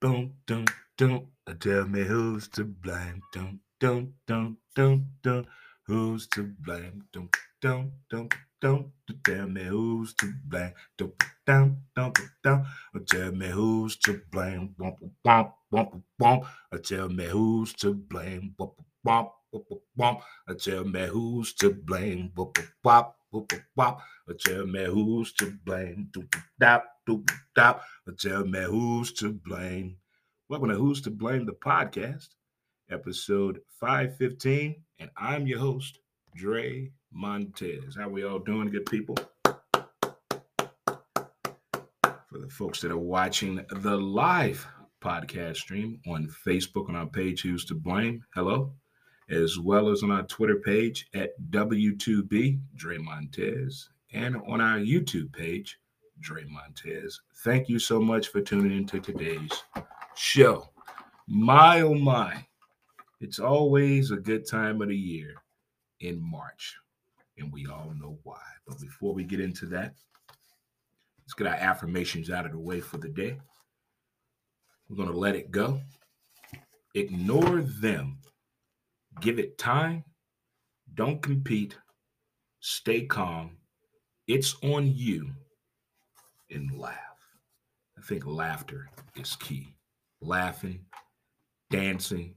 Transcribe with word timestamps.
boom, 0.00 0.34
dum, 0.46 0.64
dum. 0.98 1.28
Tell 1.60 1.86
me 1.86 2.04
who's 2.04 2.48
to 2.50 2.64
blame. 2.64 3.22
Dum, 3.32 3.60
dum, 3.80 4.14
dum, 4.26 4.58
dum, 4.76 5.06
dum. 5.22 5.46
Who's 5.86 6.28
to 6.28 6.44
blame? 6.60 7.04
Dum, 7.12 7.28
dum, 7.62 7.92
dum, 8.10 8.28
dum. 8.60 8.92
Tell 9.24 9.48
me 9.48 9.64
who's 9.64 10.14
to 10.14 10.32
blame. 10.46 10.72
Dum, 10.98 11.12
dum, 11.46 11.78
dum, 11.96 12.12
dum. 12.44 12.66
Tell 13.08 13.32
me 13.32 13.48
who's 13.48 13.96
to 13.98 14.22
blame. 14.30 14.74
Bump, 14.78 14.98
bump, 15.24 15.52
bump, 15.70 16.04
bump. 16.18 16.44
Tell 16.84 17.08
me 17.08 17.26
who's 17.26 17.74
to 17.74 17.94
blame. 17.94 18.54
Bump, 18.58 18.74
bump, 19.04 19.30
bump, 19.52 19.66
bump. 19.96 20.20
Tell 20.60 20.84
me 20.84 21.06
who's 21.06 21.54
to 21.54 21.72
blame. 21.74 22.30
Bump, 22.34 22.58
bump, 22.84 23.08
bump, 23.32 23.52
bump. 23.76 23.98
Tell 24.40 24.66
me 24.66 24.84
who's 24.86 25.32
to 25.34 25.52
blame. 25.64 26.08
Doop, 26.12 26.34
dop, 26.60 26.84
dop. 27.54 27.82
Tell 28.18 28.44
me 28.44 28.62
who's 28.62 29.12
to 29.14 29.32
blame. 29.32 29.96
Welcome 30.48 30.68
to 30.70 30.74
Who's 30.74 31.00
to 31.02 31.10
Blame 31.10 31.46
the 31.46 31.52
podcast, 31.52 32.28
episode 32.90 33.60
515. 33.80 34.74
And 34.98 35.10
I'm 35.16 35.46
your 35.46 35.60
host, 35.60 35.98
Dre 36.34 36.90
Montez. 37.12 37.96
How 37.96 38.08
we 38.08 38.24
all 38.24 38.38
doing, 38.38 38.70
good 38.70 38.86
people? 38.86 39.16
For 42.28 42.38
the 42.38 42.48
folks 42.48 42.80
that 42.80 42.90
are 42.90 42.98
watching 42.98 43.64
the 43.70 43.96
live 43.96 44.66
podcast 45.00 45.56
stream 45.56 46.00
on 46.06 46.28
Facebook 46.46 46.88
on 46.88 46.96
our 46.96 47.06
page, 47.06 47.42
Who's 47.42 47.64
to 47.66 47.74
Blame, 47.74 48.24
hello, 48.34 48.72
as 49.28 49.58
well 49.58 49.88
as 49.88 50.02
on 50.02 50.10
our 50.10 50.24
Twitter 50.24 50.56
page 50.56 51.08
at 51.14 51.30
W2B, 51.50 52.60
Dre 52.74 52.98
Montez, 52.98 53.88
and 54.12 54.36
on 54.48 54.60
our 54.60 54.78
YouTube 54.78 55.32
page, 55.32 55.78
Dre 56.20 56.44
Montez. 56.48 57.20
Thank 57.44 57.68
you 57.68 57.78
so 57.78 58.00
much 58.00 58.28
for 58.28 58.40
tuning 58.40 58.76
into 58.76 59.00
today's 59.00 59.50
show. 60.14 60.68
My 61.26 61.80
oh 61.80 61.94
my, 61.94 62.44
it's 63.20 63.38
always 63.38 64.10
a 64.10 64.16
good 64.16 64.46
time 64.46 64.82
of 64.82 64.88
the 64.88 64.96
year 64.96 65.34
in 66.00 66.20
March, 66.20 66.76
and 67.38 67.52
we 67.52 67.66
all 67.66 67.92
know 67.98 68.18
why. 68.22 68.40
But 68.66 68.80
before 68.80 69.14
we 69.14 69.24
get 69.24 69.40
into 69.40 69.66
that, 69.66 69.94
let's 71.20 71.34
get 71.34 71.46
our 71.46 71.54
affirmations 71.54 72.30
out 72.30 72.46
of 72.46 72.52
the 72.52 72.58
way 72.58 72.80
for 72.80 72.98
the 72.98 73.08
day. 73.08 73.38
We're 74.88 74.96
going 74.96 75.12
to 75.12 75.16
let 75.16 75.36
it 75.36 75.50
go. 75.50 75.80
Ignore 76.94 77.62
them. 77.62 78.18
Give 79.20 79.38
it 79.38 79.56
time. 79.58 80.04
Don't 80.94 81.22
compete. 81.22 81.76
Stay 82.58 83.02
calm. 83.06 83.56
It's 84.26 84.56
on 84.62 84.92
you. 84.92 85.30
And 86.50 86.76
laugh. 86.78 86.96
I 87.98 88.02
think 88.02 88.26
laughter 88.26 88.88
is 89.16 89.36
key 89.36 89.76
laughing, 90.20 90.84
dancing, 91.70 92.34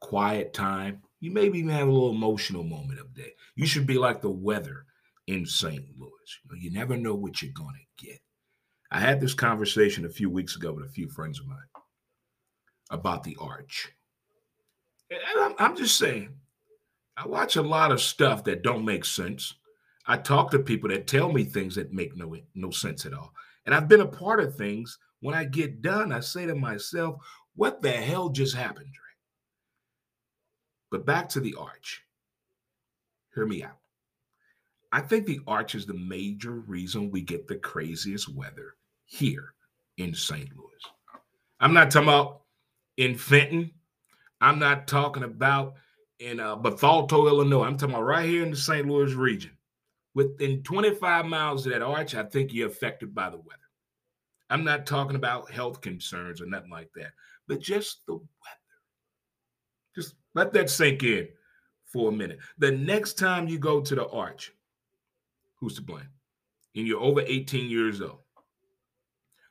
quiet 0.00 0.52
time. 0.52 1.02
You 1.20 1.30
maybe 1.30 1.58
even 1.58 1.70
have 1.70 1.88
a 1.88 1.92
little 1.92 2.10
emotional 2.10 2.62
moment 2.62 3.00
up 3.00 3.14
there. 3.14 3.30
You 3.54 3.66
should 3.66 3.86
be 3.86 3.98
like 3.98 4.20
the 4.20 4.30
weather 4.30 4.84
in 5.26 5.46
St. 5.46 5.84
Louis. 5.98 6.10
You, 6.44 6.50
know, 6.50 6.56
you 6.60 6.70
never 6.70 6.96
know 6.96 7.14
what 7.14 7.42
you're 7.42 7.52
going 7.52 7.74
to 7.74 8.06
get. 8.06 8.18
I 8.90 9.00
had 9.00 9.20
this 9.20 9.34
conversation 9.34 10.04
a 10.04 10.10
few 10.10 10.30
weeks 10.30 10.56
ago 10.56 10.72
with 10.72 10.84
a 10.84 10.90
few 10.90 11.08
friends 11.08 11.40
of 11.40 11.46
mine 11.46 11.58
about 12.90 13.24
the 13.24 13.36
arch. 13.40 13.88
And 15.10 15.20
I'm, 15.38 15.54
I'm 15.58 15.76
just 15.76 15.96
saying, 15.96 16.30
I 17.16 17.26
watch 17.26 17.56
a 17.56 17.62
lot 17.62 17.92
of 17.92 18.00
stuff 18.00 18.44
that 18.44 18.62
don't 18.62 18.84
make 18.84 19.04
sense. 19.04 19.54
I 20.06 20.16
talk 20.16 20.50
to 20.52 20.58
people 20.58 20.88
that 20.90 21.06
tell 21.06 21.32
me 21.32 21.44
things 21.44 21.74
that 21.74 21.92
make 21.92 22.16
no 22.16 22.36
no 22.54 22.70
sense 22.70 23.06
at 23.06 23.14
all. 23.14 23.32
And 23.64 23.74
I've 23.74 23.88
been 23.88 24.00
a 24.00 24.06
part 24.06 24.40
of 24.40 24.56
things 24.56 24.98
when 25.20 25.34
I 25.34 25.44
get 25.44 25.82
done, 25.82 26.12
I 26.12 26.20
say 26.20 26.46
to 26.46 26.54
myself, 26.54 27.16
what 27.54 27.82
the 27.82 27.90
hell 27.90 28.28
just 28.28 28.54
happened, 28.54 28.92
Dre? 28.92 29.02
But 30.90 31.06
back 31.06 31.28
to 31.30 31.40
the 31.40 31.54
arch. 31.58 32.02
Hear 33.34 33.46
me 33.46 33.64
out. 33.64 33.78
I 34.92 35.00
think 35.00 35.26
the 35.26 35.40
arch 35.46 35.74
is 35.74 35.84
the 35.84 35.94
major 35.94 36.52
reason 36.52 37.10
we 37.10 37.22
get 37.22 37.48
the 37.48 37.56
craziest 37.56 38.28
weather 38.28 38.76
here 39.04 39.54
in 39.96 40.14
St. 40.14 40.48
Louis. 40.56 40.70
I'm 41.60 41.74
not 41.74 41.90
talking 41.90 42.08
about 42.08 42.42
in 42.96 43.16
Fenton. 43.16 43.72
I'm 44.40 44.58
not 44.58 44.86
talking 44.86 45.24
about 45.24 45.74
in 46.18 46.40
uh, 46.40 46.56
Bethalto, 46.56 47.28
Illinois. 47.28 47.64
I'm 47.64 47.76
talking 47.76 47.94
about 47.94 48.04
right 48.04 48.28
here 48.28 48.42
in 48.42 48.50
the 48.50 48.56
St. 48.56 48.86
Louis 48.86 49.12
region. 49.14 49.55
Within 50.16 50.62
25 50.62 51.26
miles 51.26 51.66
of 51.66 51.72
that 51.74 51.82
arch, 51.82 52.14
I 52.14 52.22
think 52.22 52.50
you're 52.50 52.68
affected 52.68 53.14
by 53.14 53.28
the 53.28 53.36
weather. 53.36 53.60
I'm 54.48 54.64
not 54.64 54.86
talking 54.86 55.14
about 55.14 55.50
health 55.50 55.82
concerns 55.82 56.40
or 56.40 56.46
nothing 56.46 56.70
like 56.70 56.88
that, 56.96 57.12
but 57.46 57.60
just 57.60 58.00
the 58.06 58.14
weather. 58.14 58.24
Just 59.94 60.14
let 60.34 60.54
that 60.54 60.70
sink 60.70 61.02
in 61.02 61.28
for 61.84 62.08
a 62.08 62.12
minute. 62.12 62.38
The 62.56 62.72
next 62.72 63.18
time 63.18 63.46
you 63.46 63.58
go 63.58 63.82
to 63.82 63.94
the 63.94 64.08
arch, 64.08 64.54
who's 65.56 65.74
to 65.74 65.82
blame? 65.82 66.08
And 66.74 66.86
you're 66.86 67.02
over 67.02 67.20
18 67.20 67.68
years 67.68 68.00
old. 68.00 68.20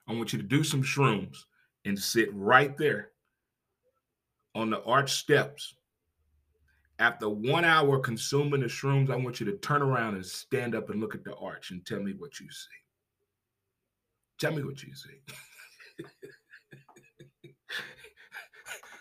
I 0.08 0.14
want 0.14 0.34
you 0.34 0.40
to 0.40 0.48
do 0.48 0.64
some 0.64 0.82
shrooms 0.82 1.38
and 1.86 1.98
sit 1.98 2.30
right 2.34 2.76
there 2.76 3.12
on 4.56 4.72
the 4.72 4.82
arch 4.82 5.14
steps. 5.14 5.76
After 7.00 7.28
one 7.28 7.66
hour 7.66 8.00
consuming 8.00 8.62
the 8.62 8.68
shrooms, 8.68 9.10
I 9.10 9.18
want 9.18 9.40
you 9.40 9.46
to 9.48 9.58
turn 9.58 9.82
around 9.82 10.16
and 10.16 10.26
stand 10.26 10.76
up 10.76 10.90
and 10.90 11.02
look 11.02 11.14
at 11.14 11.26
the 11.26 11.36
arch 11.36 11.72
and 11.72 11.86
tell 11.86 12.02
me 12.02 12.14
what 12.18 12.40
you 12.40 12.48
see. 12.50 12.68
Tell 14.40 14.54
me 14.54 14.64
what 14.64 14.82
you 14.82 14.94
see. 14.96 15.20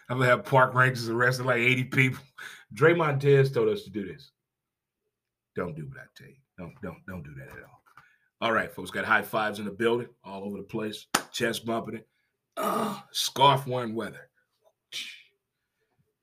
I'm 0.09 0.19
gonna 0.19 0.31
have 0.31 0.45
park 0.45 0.75
rangers 0.75 1.09
arrested 1.09 1.47
like 1.47 1.61
80 1.61 1.85
people. 1.85 2.21
Dre 2.73 2.95
Montez 2.95 3.53
told 3.53 3.69
us 3.69 3.85
to 3.85 3.91
do 3.91 4.07
this. 4.07 4.33
Don't 5.55 5.77
do 5.77 5.87
what 5.87 5.99
I 5.99 6.07
tell 6.17 6.29
you. 6.29 6.35
Don't 6.59 6.75
don't 6.83 6.99
don't 7.07 7.23
do 7.23 7.35
that 7.39 7.49
at 7.49 7.63
all. 7.65 7.83
All 8.41 8.53
right, 8.53 8.73
folks. 8.73 8.91
Got 8.91 9.05
high 9.05 9.23
fives 9.23 9.61
in 9.61 9.65
the 9.65 9.71
building, 9.71 10.09
all 10.25 10.45
over 10.45 10.59
the 10.59 10.65
place. 10.65 11.07
Chest 11.33 11.65
bumping 11.65 11.97
it. 11.97 12.09
Uh, 12.57 13.01
scarf 13.13 13.67
wearing 13.67 13.95
weather. 13.95 14.29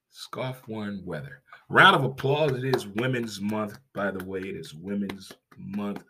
Scarf 0.10 0.62
wearing 0.68 1.04
weather. 1.06 1.42
Round 1.72 1.96
of 1.96 2.04
applause. 2.04 2.52
It 2.52 2.76
is 2.76 2.86
Women's 2.86 3.40
Month, 3.40 3.80
by 3.94 4.12
the 4.12 4.22
way. 4.26 4.42
It 4.42 4.58
is 4.58 4.74
Women's 4.74 5.32
Month. 5.58 6.04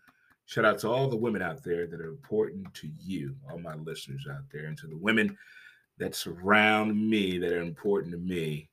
Shout 0.47 0.65
out 0.65 0.79
to 0.79 0.89
all 0.89 1.07
the 1.07 1.15
women 1.15 1.43
out 1.43 1.63
there 1.63 1.85
that 1.85 2.01
are 2.01 2.09
important 2.09 2.73
to 2.73 2.89
you, 2.97 3.35
all 3.47 3.59
my 3.59 3.75
listeners 3.75 4.25
out 4.27 4.41
there, 4.51 4.65
and 4.65 4.77
to 4.79 4.87
the 4.87 4.97
women 4.97 5.37
that 5.99 6.15
surround 6.15 7.07
me 7.07 7.37
that 7.37 7.53
are 7.53 7.61
important 7.61 8.11
to 8.13 8.17
me. 8.17 8.71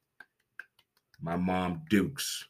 My 1.20 1.36
mom, 1.36 1.82
Dukes. 1.90 2.48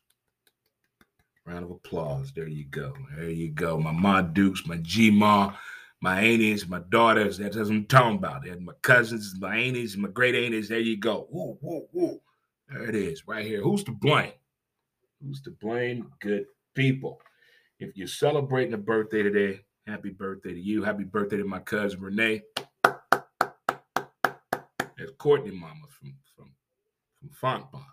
Round 1.44 1.64
of 1.64 1.72
applause. 1.72 2.30
There 2.32 2.46
you 2.46 2.66
go. 2.66 2.94
There 3.16 3.30
you 3.30 3.50
go. 3.50 3.76
My 3.76 3.90
mom, 3.90 4.34
Dukes, 4.34 4.64
my 4.68 4.76
G 4.76 5.10
Ma, 5.10 5.52
my 6.00 6.20
aunties, 6.20 6.68
my 6.68 6.78
daughters. 6.90 7.38
That's 7.38 7.56
what 7.56 7.66
I'm 7.66 7.86
talking 7.86 8.18
about. 8.18 8.44
There's 8.44 8.60
my 8.60 8.74
cousins, 8.82 9.34
my 9.40 9.56
aunties, 9.56 9.96
my 9.96 10.10
great 10.10 10.36
aunties. 10.36 10.68
There 10.68 10.78
you 10.78 10.96
go. 10.96 11.26
Woo, 11.28 11.58
woo, 11.60 11.88
woo. 11.92 12.20
There 12.70 12.88
it 12.88 12.94
is, 12.94 13.26
right 13.26 13.44
here. 13.44 13.62
Who's 13.62 13.82
to 13.84 13.92
blame? 13.92 14.32
Who's 15.22 15.40
to 15.42 15.50
blame? 15.50 16.10
Good 16.20 16.46
people. 16.74 17.20
If 17.80 17.96
you're 17.96 18.06
celebrating 18.08 18.74
a 18.74 18.78
birthday 18.78 19.22
today, 19.22 19.60
happy 19.86 20.10
birthday 20.10 20.52
to 20.52 20.60
you. 20.60 20.82
Happy 20.82 21.04
birthday 21.04 21.38
to 21.38 21.44
my 21.44 21.60
cousin 21.60 22.00
Renee. 22.00 22.42
There's 24.96 25.12
Courtney 25.16 25.52
Mama 25.52 25.86
from 25.88 26.14
from 26.36 26.50
from 27.14 27.30
Fontbonne, 27.30 27.84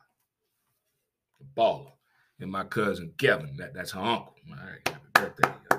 the 1.39 1.45
baller, 1.55 1.91
and 2.39 2.51
my 2.51 2.63
cousin 2.63 3.13
Kevin. 3.17 3.55
That, 3.57 3.73
that's 3.73 3.91
her 3.91 4.01
uncle. 4.01 4.35
All 4.49 4.55
right, 4.55 4.87
happy 4.87 5.07
birthday. 5.13 5.74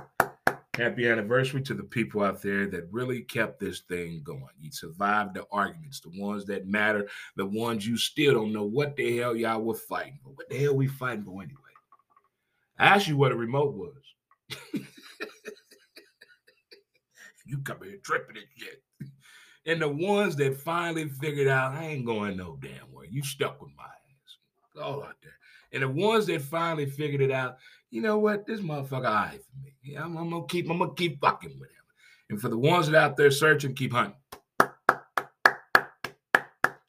Happy 0.77 1.09
anniversary 1.09 1.63
to 1.63 1.73
the 1.73 1.83
people 1.83 2.23
out 2.23 2.43
there 2.43 2.67
that 2.67 2.93
really 2.93 3.23
kept 3.23 3.59
this 3.59 3.81
thing 3.81 4.21
going. 4.23 4.43
You 4.61 4.71
survived 4.71 5.33
the 5.33 5.47
arguments, 5.51 6.01
the 6.01 6.13
ones 6.21 6.45
that 6.47 6.67
matter, 6.67 7.09
the 7.35 7.47
ones 7.47 7.87
you 7.87 7.97
still 7.97 8.35
don't 8.35 8.53
know 8.53 8.65
what 8.65 8.95
the 8.95 9.17
hell 9.17 9.35
y'all 9.35 9.63
were 9.63 9.75
fighting 9.75 10.19
for. 10.23 10.31
What 10.35 10.51
the 10.51 10.59
hell 10.59 10.77
we 10.77 10.87
fighting 10.87 11.25
for 11.25 11.43
anyway? 11.43 11.57
I 12.79 12.89
asked 12.89 13.09
you 13.09 13.17
what 13.17 13.33
a 13.33 13.37
remote 13.37 13.75
was. 13.75 13.95
you 17.47 17.59
come 17.65 17.79
here 17.83 17.97
tripping 18.03 18.37
and 18.37 18.47
shit. 18.55 18.83
And 19.65 19.81
the 19.81 19.89
ones 19.89 20.37
that 20.37 20.61
finally 20.61 21.09
figured 21.09 21.49
out, 21.49 21.73
I 21.73 21.87
ain't 21.87 22.05
going 22.05 22.37
no 22.37 22.59
damn 22.61 22.93
way. 22.93 23.07
You 23.11 23.23
stuck 23.23 23.63
with 23.63 23.71
my 23.79 23.85
ass. 23.85 24.83
All 24.83 25.03
out 25.03 25.17
there. 25.23 25.33
And 25.73 25.83
the 25.83 25.89
ones 25.89 26.27
that 26.27 26.43
finally 26.43 26.87
figured 26.87 27.23
it 27.23 27.33
out, 27.33 27.57
you 27.91 28.03
know 28.03 28.19
what? 28.19 28.47
This 28.47 28.61
motherfucker 28.61 29.07
eye 29.07 29.39
for 29.39 29.65
me. 29.65 29.75
Yeah, 29.83 30.05
I'm, 30.05 30.17
I'm, 30.17 30.31
gonna 30.31 30.47
keep, 30.47 30.71
I'm 30.71 30.79
gonna 30.79 30.95
keep 30.95 31.21
fucking 31.21 31.59
with 31.59 31.71
him. 31.71 31.77
And 32.31 32.41
for 32.41 32.49
the 32.49 32.59
ones 32.59 32.89
that 32.89 32.97
out 32.97 33.17
there 33.17 33.31
searching, 33.31 33.75
keep 33.75 33.93
hunting. 33.93 34.15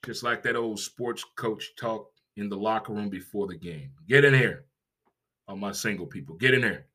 Just 0.06 0.24
like 0.24 0.42
that 0.44 0.56
old 0.56 0.80
sports 0.80 1.24
coach 1.36 1.76
talk 1.78 2.10
in 2.38 2.50
the 2.50 2.58
locker 2.58 2.94
room 2.94 3.10
before 3.10 3.48
the 3.48 3.58
game. 3.58 3.92
Get 4.08 4.24
in 4.24 4.34
here 4.34 4.66
on 5.48 5.60
my 5.60 5.72
single 5.72 6.06
people. 6.06 6.36
Get 6.36 6.54
in 6.54 6.64
here. 6.64 6.88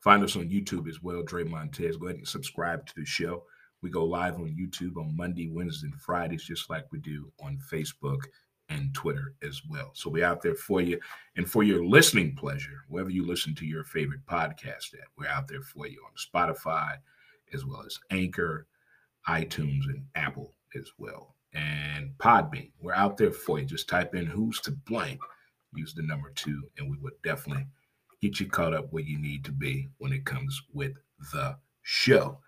find 0.00 0.22
us 0.22 0.36
on 0.36 0.48
YouTube 0.48 0.88
as 0.88 1.02
well, 1.02 1.22
Dre 1.22 1.44
Montez. 1.44 1.96
Go 1.96 2.06
ahead 2.06 2.16
and 2.16 2.26
subscribe 2.26 2.86
to 2.86 2.94
the 2.96 3.04
show. 3.04 3.44
We 3.82 3.90
go 3.90 4.04
live 4.04 4.36
on 4.36 4.56
YouTube 4.56 4.96
on 4.96 5.16
Monday, 5.16 5.50
Wednesday, 5.52 5.88
and 5.88 6.00
Fridays, 6.00 6.44
just 6.44 6.70
like 6.70 6.86
we 6.92 6.98
do 7.00 7.30
on 7.42 7.58
Facebook 7.70 8.20
and 8.68 8.94
Twitter 8.94 9.34
as 9.42 9.60
well. 9.68 9.90
So 9.92 10.08
we're 10.08 10.24
out 10.24 10.40
there 10.40 10.54
for 10.54 10.80
you. 10.80 10.98
And 11.36 11.48
for 11.48 11.62
your 11.62 11.84
listening 11.84 12.34
pleasure, 12.34 12.84
wherever 12.88 13.10
you 13.10 13.26
listen 13.26 13.54
to 13.56 13.66
your 13.66 13.84
favorite 13.84 14.24
podcast 14.26 14.94
at, 14.94 15.08
we're 15.18 15.28
out 15.28 15.48
there 15.48 15.62
for 15.62 15.86
you 15.86 16.02
on 16.06 16.12
Spotify, 16.16 16.94
as 17.52 17.64
well 17.64 17.82
as 17.84 17.98
Anchor, 18.10 18.66
iTunes, 19.28 19.84
and 19.86 20.04
Apple 20.14 20.54
as 20.74 20.90
well. 20.96 21.34
And 21.52 22.12
Podbean, 22.18 22.70
we're 22.80 22.94
out 22.94 23.16
there 23.16 23.32
for 23.32 23.58
you. 23.58 23.66
Just 23.66 23.88
type 23.88 24.14
in 24.14 24.26
who's 24.26 24.60
to 24.60 24.70
blame, 24.70 25.18
use 25.74 25.94
the 25.94 26.02
number 26.02 26.30
two, 26.34 26.62
and 26.78 26.90
we 26.90 26.96
will 26.98 27.10
definitely 27.22 27.66
get 28.20 28.40
you 28.40 28.46
caught 28.46 28.74
up 28.74 28.92
where 28.92 29.02
you 29.02 29.18
need 29.18 29.44
to 29.44 29.52
be 29.52 29.88
when 29.98 30.12
it 30.12 30.24
comes 30.24 30.62
with 30.72 30.92
the 31.32 31.56
show. 31.82 32.38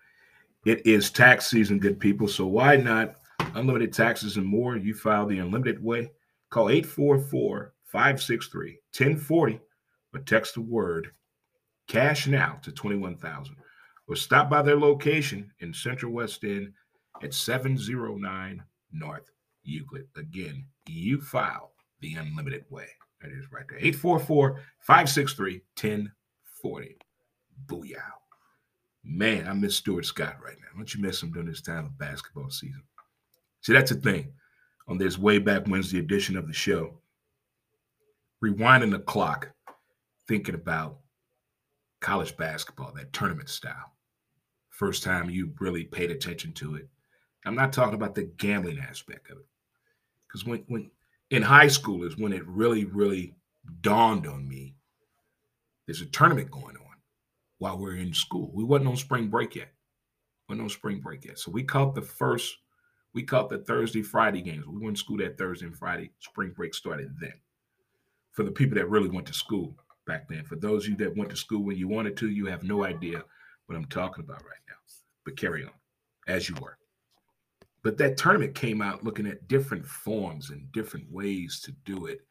It 0.65 0.85
is 0.85 1.11
tax 1.11 1.47
season, 1.47 1.77
good 1.77 1.99
people. 1.99 2.27
So 2.27 2.47
why 2.47 2.75
not 2.77 3.17
unlimited 3.53 3.93
taxes 3.93 4.37
and 4.37 4.45
more? 4.45 4.77
You 4.77 4.93
file 4.93 5.27
the 5.27 5.39
unlimited 5.39 5.83
way. 5.83 6.11
Call 6.49 6.69
844 6.69 7.73
563 7.85 8.79
1040 8.97 9.59
or 10.13 10.19
text 10.21 10.55
the 10.55 10.61
word 10.61 11.11
cash 11.87 12.27
now 12.27 12.59
to 12.63 12.71
21,000 12.71 13.55
or 14.07 14.15
stop 14.15 14.49
by 14.49 14.61
their 14.61 14.79
location 14.79 15.51
in 15.59 15.73
Central 15.73 16.11
West 16.11 16.43
End 16.43 16.71
at 17.23 17.33
709 17.33 18.63
North 18.97 19.29
Euclid. 19.63 20.07
Again, 20.15 20.65
you 20.87 21.21
file 21.21 21.71
the 22.01 22.15
unlimited 22.15 22.65
way. 22.69 22.87
That 23.21 23.31
is 23.31 23.51
right 23.51 23.65
there. 23.69 23.79
844 23.79 24.61
563 24.79 25.61
1040. 25.79 26.97
Booyah. 27.67 28.01
Man, 29.03 29.47
I 29.47 29.53
miss 29.53 29.75
Stuart 29.75 30.05
Scott 30.05 30.37
right 30.43 30.57
now. 30.59 30.67
Don't 30.75 30.93
you 30.93 31.01
miss 31.01 31.21
him 31.21 31.31
during 31.31 31.47
this 31.47 31.61
time 31.61 31.85
of 31.85 31.97
basketball 31.97 32.49
season? 32.49 32.83
See, 33.61 33.73
that's 33.73 33.91
the 33.91 33.97
thing. 33.97 34.31
On 34.87 34.97
this 34.97 35.17
way 35.17 35.39
back 35.39 35.63
Wednesday 35.67 35.99
edition 35.99 36.37
of 36.37 36.47
the 36.47 36.53
show, 36.53 36.99
rewinding 38.43 38.91
the 38.91 38.99
clock, 38.99 39.51
thinking 40.27 40.55
about 40.55 40.99
college 42.01 42.35
basketball, 42.37 42.91
that 42.95 43.13
tournament 43.13 43.49
style. 43.49 43.93
First 44.69 45.03
time 45.03 45.29
you 45.29 45.53
really 45.59 45.85
paid 45.85 46.11
attention 46.11 46.51
to 46.53 46.75
it. 46.75 46.87
I'm 47.45 47.55
not 47.55 47.73
talking 47.73 47.95
about 47.95 48.15
the 48.15 48.23
gambling 48.23 48.79
aspect 48.79 49.29
of 49.29 49.37
it. 49.37 49.45
Because 50.27 50.45
when, 50.45 50.63
when 50.67 50.91
in 51.29 51.41
high 51.41 51.67
school 51.67 52.03
is 52.03 52.17
when 52.17 52.33
it 52.33 52.45
really, 52.47 52.85
really 52.85 53.35
dawned 53.81 54.27
on 54.27 54.47
me 54.47 54.75
there's 55.85 56.01
a 56.01 56.05
tournament 56.07 56.49
going 56.51 56.75
on 56.75 56.95
while 57.59 57.77
we 57.77 57.91
are 57.91 57.95
in 57.95 58.13
school. 58.13 58.51
We 58.53 58.63
wasn't 58.63 58.89
on 58.89 58.97
spring 58.97 59.27
break 59.27 59.55
yet. 59.55 59.69
We 60.47 60.53
wasn't 60.53 60.65
on 60.65 60.69
spring 60.69 60.99
break 60.99 61.25
yet. 61.25 61.39
So 61.39 61.51
we 61.51 61.63
caught 61.63 61.95
the 61.95 62.01
first, 62.01 62.57
we 63.13 63.23
caught 63.23 63.49
the 63.49 63.59
Thursday, 63.59 64.01
Friday 64.01 64.41
games. 64.41 64.65
We 64.65 64.83
went 64.83 64.97
to 64.97 64.99
school 65.03 65.17
that 65.17 65.37
Thursday 65.37 65.67
and 65.67 65.77
Friday. 65.77 66.11
Spring 66.19 66.51
break 66.55 66.73
started 66.73 67.15
then. 67.19 67.33
For 68.31 68.43
the 68.43 68.51
people 68.51 68.75
that 68.75 68.89
really 68.89 69.09
went 69.09 69.27
to 69.27 69.33
school 69.33 69.75
back 70.05 70.27
then. 70.27 70.43
For 70.43 70.55
those 70.55 70.85
of 70.85 70.91
you 70.91 70.97
that 70.97 71.15
went 71.15 71.29
to 71.29 71.37
school 71.37 71.63
when 71.63 71.77
you 71.77 71.87
wanted 71.87 72.17
to, 72.17 72.29
you 72.29 72.47
have 72.47 72.63
no 72.63 72.83
idea 72.83 73.23
what 73.67 73.75
I'm 73.75 73.85
talking 73.85 74.23
about 74.23 74.43
right 74.43 74.59
now. 74.67 74.75
But 75.23 75.37
carry 75.37 75.63
on 75.63 75.71
as 76.27 76.49
you 76.49 76.55
were. 76.61 76.77
But 77.85 77.99
that 77.99 78.17
tournament 78.17 78.55
came 78.55 78.81
out 78.81 79.03
looking 79.03 79.27
at 79.27 79.47
different 79.47 79.85
forms 79.85 80.49
and 80.49 80.71
different 80.71 81.05
ways 81.11 81.59
to 81.65 81.71
do 81.85 82.07
it 82.07 82.21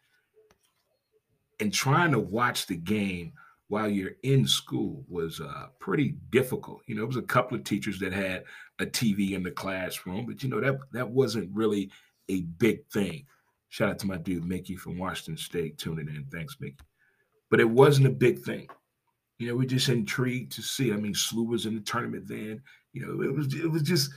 and 1.61 1.73
trying 1.73 2.11
to 2.11 2.19
watch 2.19 2.67
the 2.67 2.75
game 2.75 3.35
while 3.69 3.89
you're 3.89 4.17
in 4.25 4.49
school 4.49 5.05
was 5.09 5.41
uh, 5.41 5.67
pretty 5.79 6.17
difficult. 6.31 6.83
You 6.89 6.97
know, 6.97 7.05
it 7.05 7.07
was 7.07 7.19
a 7.19 7.23
couple 7.23 7.57
of 7.57 7.63
teachers 7.63 8.01
that 8.01 8.13
had 8.13 8.43
a 8.81 8.85
TV 8.85 9.35
in 9.35 9.45
the 9.45 9.53
classroom, 9.53 10.27
but 10.27 10.43
you 10.43 10.49
know 10.49 10.61
that 10.61 10.77
that 10.91 11.09
wasn't 11.09 11.55
really 11.55 11.89
a 12.29 12.41
big 12.41 12.85
thing. 12.89 13.25
Shout 13.69 13.91
out 13.91 14.01
to 14.01 14.09
my 14.09 14.17
dude 14.17 14.45
Mickey 14.45 14.75
from 14.75 14.99
Washington 14.99 15.37
State 15.37 15.79
tuning 15.79 16.09
in. 16.09 16.27
Thanks, 16.33 16.57
Mickey. 16.59 16.79
But 17.49 17.61
it 17.61 17.71
wasn't 17.71 18.09
a 18.09 18.11
big 18.11 18.41
thing. 18.41 18.67
You 19.39 19.49
know, 19.49 19.57
we're 19.57 19.69
just 19.69 19.89
intrigued 19.89 20.51
to 20.53 20.63
see. 20.63 20.93
I 20.93 20.97
mean, 20.97 21.15
SLU 21.15 21.47
was 21.47 21.67
in 21.67 21.77
the 21.77 21.81
tournament 21.81 22.27
then. 22.27 22.61
You 22.93 23.07
know, 23.07 23.23
it 23.23 23.33
was 23.33 23.55
it 23.55 23.71
was 23.71 23.83
just 23.83 24.11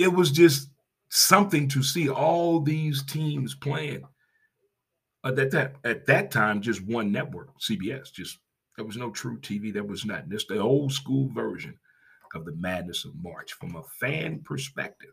it 0.00 0.12
was 0.12 0.30
just 0.30 0.70
something 1.10 1.68
to 1.68 1.82
see 1.82 2.08
all 2.08 2.60
these 2.60 3.02
teams 3.02 3.54
playing. 3.54 4.02
At 5.24 5.36
that, 5.36 5.74
at 5.84 6.06
that 6.06 6.30
time, 6.30 6.62
just 6.62 6.82
one 6.82 7.12
network, 7.12 7.48
CBS, 7.60 8.10
just 8.10 8.38
there 8.76 8.86
was 8.86 8.96
no 8.96 9.10
truTV 9.10 9.74
There 9.74 9.84
was 9.84 10.06
nothing. 10.06 10.30
It's 10.32 10.46
the 10.46 10.58
old 10.58 10.90
school 10.92 11.28
version 11.34 11.78
of 12.34 12.46
the 12.46 12.56
madness 12.56 13.04
of 13.04 13.12
March 13.22 13.52
from 13.52 13.76
a 13.76 13.82
fan 13.82 14.40
perspective. 14.42 15.10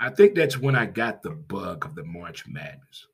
I 0.00 0.08
think 0.08 0.34
that's 0.34 0.56
when 0.56 0.74
I 0.74 0.86
got 0.86 1.22
the 1.22 1.32
bug 1.32 1.84
of 1.84 1.94
the 1.94 2.04
March 2.04 2.46
Madness. 2.48 3.06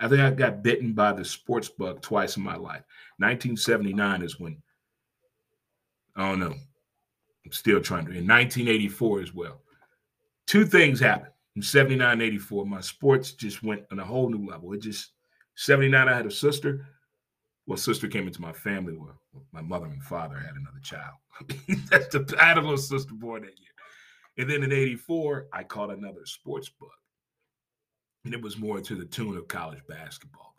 I 0.00 0.08
think 0.08 0.20
I 0.20 0.30
got 0.32 0.64
bitten 0.64 0.94
by 0.94 1.12
the 1.12 1.24
sports 1.24 1.68
bug 1.68 2.00
twice 2.00 2.36
in 2.36 2.42
my 2.42 2.56
life. 2.56 2.82
1979 3.18 4.22
is 4.22 4.40
when, 4.40 4.60
I 6.16 6.28
don't 6.28 6.40
know, 6.40 6.54
I'm 7.44 7.52
still 7.52 7.80
trying 7.80 8.06
to, 8.06 8.12
in 8.12 8.26
1984 8.26 9.20
as 9.20 9.34
well. 9.34 9.60
Two 10.46 10.64
things 10.64 11.00
happened 11.00 11.32
in 11.56 11.62
79 11.62 12.20
84. 12.20 12.66
My 12.66 12.80
sports 12.80 13.32
just 13.32 13.62
went 13.62 13.82
on 13.90 13.98
a 13.98 14.04
whole 14.04 14.28
new 14.28 14.48
level. 14.48 14.72
It 14.72 14.82
just, 14.82 15.12
79, 15.56 16.08
I 16.08 16.16
had 16.16 16.26
a 16.26 16.30
sister 16.30 16.86
well, 17.66 17.76
sister 17.76 18.08
came 18.08 18.26
into 18.26 18.40
my 18.40 18.52
family 18.52 18.94
where 18.94 19.14
my 19.52 19.60
mother 19.60 19.86
and 19.86 20.02
father 20.02 20.36
had 20.36 20.56
another 20.56 20.80
child. 20.82 21.14
That's 21.90 22.08
the 22.08 22.36
I 22.40 22.46
had 22.46 22.58
a 22.58 22.60
little 22.60 22.76
sister 22.76 23.14
born 23.14 23.42
that 23.42 23.58
year. 23.58 23.68
And 24.38 24.50
then 24.50 24.62
in 24.62 24.72
84, 24.72 25.46
I 25.52 25.62
caught 25.62 25.90
another 25.90 26.24
sports 26.24 26.68
bug. 26.68 26.90
And 28.24 28.34
it 28.34 28.42
was 28.42 28.58
more 28.58 28.80
to 28.80 28.94
the 28.94 29.04
tune 29.04 29.36
of 29.36 29.48
college 29.48 29.80
basketball. 29.88 30.51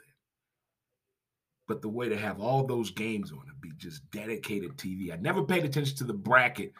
But 1.67 1.81
the 1.81 1.89
way 1.89 2.09
to 2.09 2.17
have 2.17 2.39
all 2.41 2.65
those 2.65 2.91
games 2.91 3.31
on 3.31 3.39
it 3.47 3.61
be 3.61 3.71
just 3.77 4.09
dedicated 4.11 4.77
TV. 4.77 5.13
I 5.13 5.17
never 5.17 5.43
paid 5.43 5.63
attention 5.63 5.95
to 5.97 6.03
the 6.03 6.13
bracket 6.13 6.73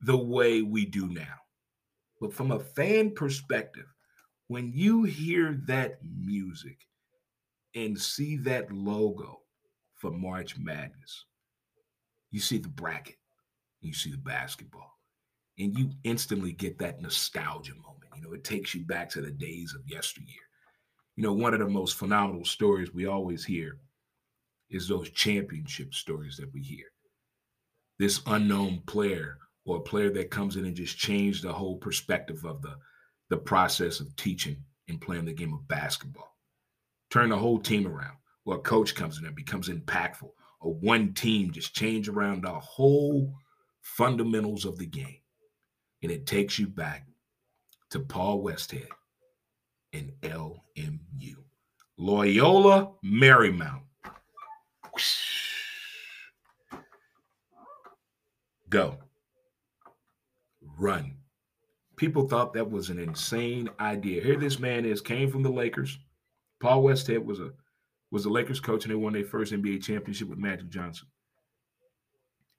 the 0.00 0.16
way 0.16 0.62
we 0.62 0.84
do 0.84 1.08
now. 1.08 1.36
But 2.20 2.32
from 2.32 2.50
a 2.50 2.58
fan 2.58 3.12
perspective, 3.12 3.86
when 4.48 4.72
you 4.74 5.04
hear 5.04 5.60
that 5.66 5.98
music, 6.02 6.78
and 7.76 8.00
see 8.00 8.36
that 8.38 8.72
logo 8.72 9.42
for 9.94 10.10
March 10.10 10.58
Madness, 10.58 11.26
you 12.30 12.40
see 12.40 12.58
the 12.58 12.68
bracket, 12.68 13.16
you 13.82 13.92
see 13.92 14.10
the 14.10 14.16
basketball, 14.16 14.98
and 15.58 15.78
you 15.78 15.90
instantly 16.02 16.52
get 16.52 16.78
that 16.78 17.00
nostalgia 17.00 17.74
moment. 17.74 18.10
You 18.16 18.22
know, 18.22 18.32
it 18.32 18.44
takes 18.44 18.74
you 18.74 18.84
back 18.84 19.10
to 19.10 19.20
the 19.20 19.30
days 19.30 19.74
of 19.74 19.86
yesteryear. 19.86 20.34
You 21.16 21.22
know, 21.22 21.32
one 21.32 21.54
of 21.54 21.60
the 21.60 21.68
most 21.68 21.96
phenomenal 21.96 22.44
stories 22.44 22.92
we 22.92 23.06
always 23.06 23.44
hear 23.44 23.78
is 24.68 24.86
those 24.86 25.10
championship 25.10 25.94
stories 25.94 26.36
that 26.36 26.52
we 26.52 26.60
hear. 26.60 26.84
This 27.98 28.20
unknown 28.26 28.82
player 28.86 29.38
or 29.64 29.78
a 29.78 29.80
player 29.80 30.10
that 30.10 30.30
comes 30.30 30.56
in 30.56 30.66
and 30.66 30.76
just 30.76 30.98
change 30.98 31.40
the 31.40 31.52
whole 31.52 31.76
perspective 31.76 32.44
of 32.44 32.60
the, 32.60 32.76
the 33.30 33.36
process 33.36 34.00
of 34.00 34.14
teaching 34.16 34.62
and 34.88 35.00
playing 35.00 35.24
the 35.24 35.32
game 35.32 35.54
of 35.54 35.66
basketball. 35.66 36.36
Turn 37.10 37.30
the 37.30 37.38
whole 37.38 37.58
team 37.58 37.86
around. 37.86 38.16
Or 38.44 38.56
a 38.56 38.60
coach 38.60 38.94
comes 38.94 39.18
in 39.18 39.24
and 39.26 39.34
becomes 39.34 39.68
impactful. 39.68 40.30
Or 40.60 40.74
one 40.74 41.14
team 41.14 41.50
just 41.50 41.74
change 41.74 42.08
around 42.08 42.44
the 42.44 42.52
whole 42.52 43.34
fundamentals 43.80 44.64
of 44.64 44.78
the 44.78 44.86
game. 44.86 45.18
And 46.02 46.12
it 46.12 46.26
takes 46.26 46.58
you 46.58 46.68
back 46.68 47.06
to 47.90 48.00
Paul 48.00 48.44
Westhead 48.44 48.88
and 49.96 50.12
LMU. 50.22 51.36
Loyola 51.96 52.92
Marymount. 53.04 53.82
Go. 58.68 58.98
Run. 60.78 61.16
People 61.96 62.28
thought 62.28 62.52
that 62.52 62.70
was 62.70 62.90
an 62.90 62.98
insane 62.98 63.70
idea. 63.80 64.22
Here 64.22 64.38
this 64.38 64.58
man 64.58 64.84
is, 64.84 65.00
came 65.00 65.30
from 65.30 65.42
the 65.42 65.50
Lakers. 65.50 65.98
Paul 66.60 66.82
Westhead 66.84 67.24
was 67.24 67.40
a 67.40 67.52
was 68.12 68.24
the 68.24 68.30
Lakers 68.30 68.60
coach, 68.60 68.84
and 68.84 68.92
they 68.92 68.96
won 68.96 69.12
their 69.14 69.24
first 69.24 69.52
NBA 69.52 69.82
championship 69.82 70.28
with 70.28 70.38
Magic 70.38 70.68
Johnson. 70.68 71.08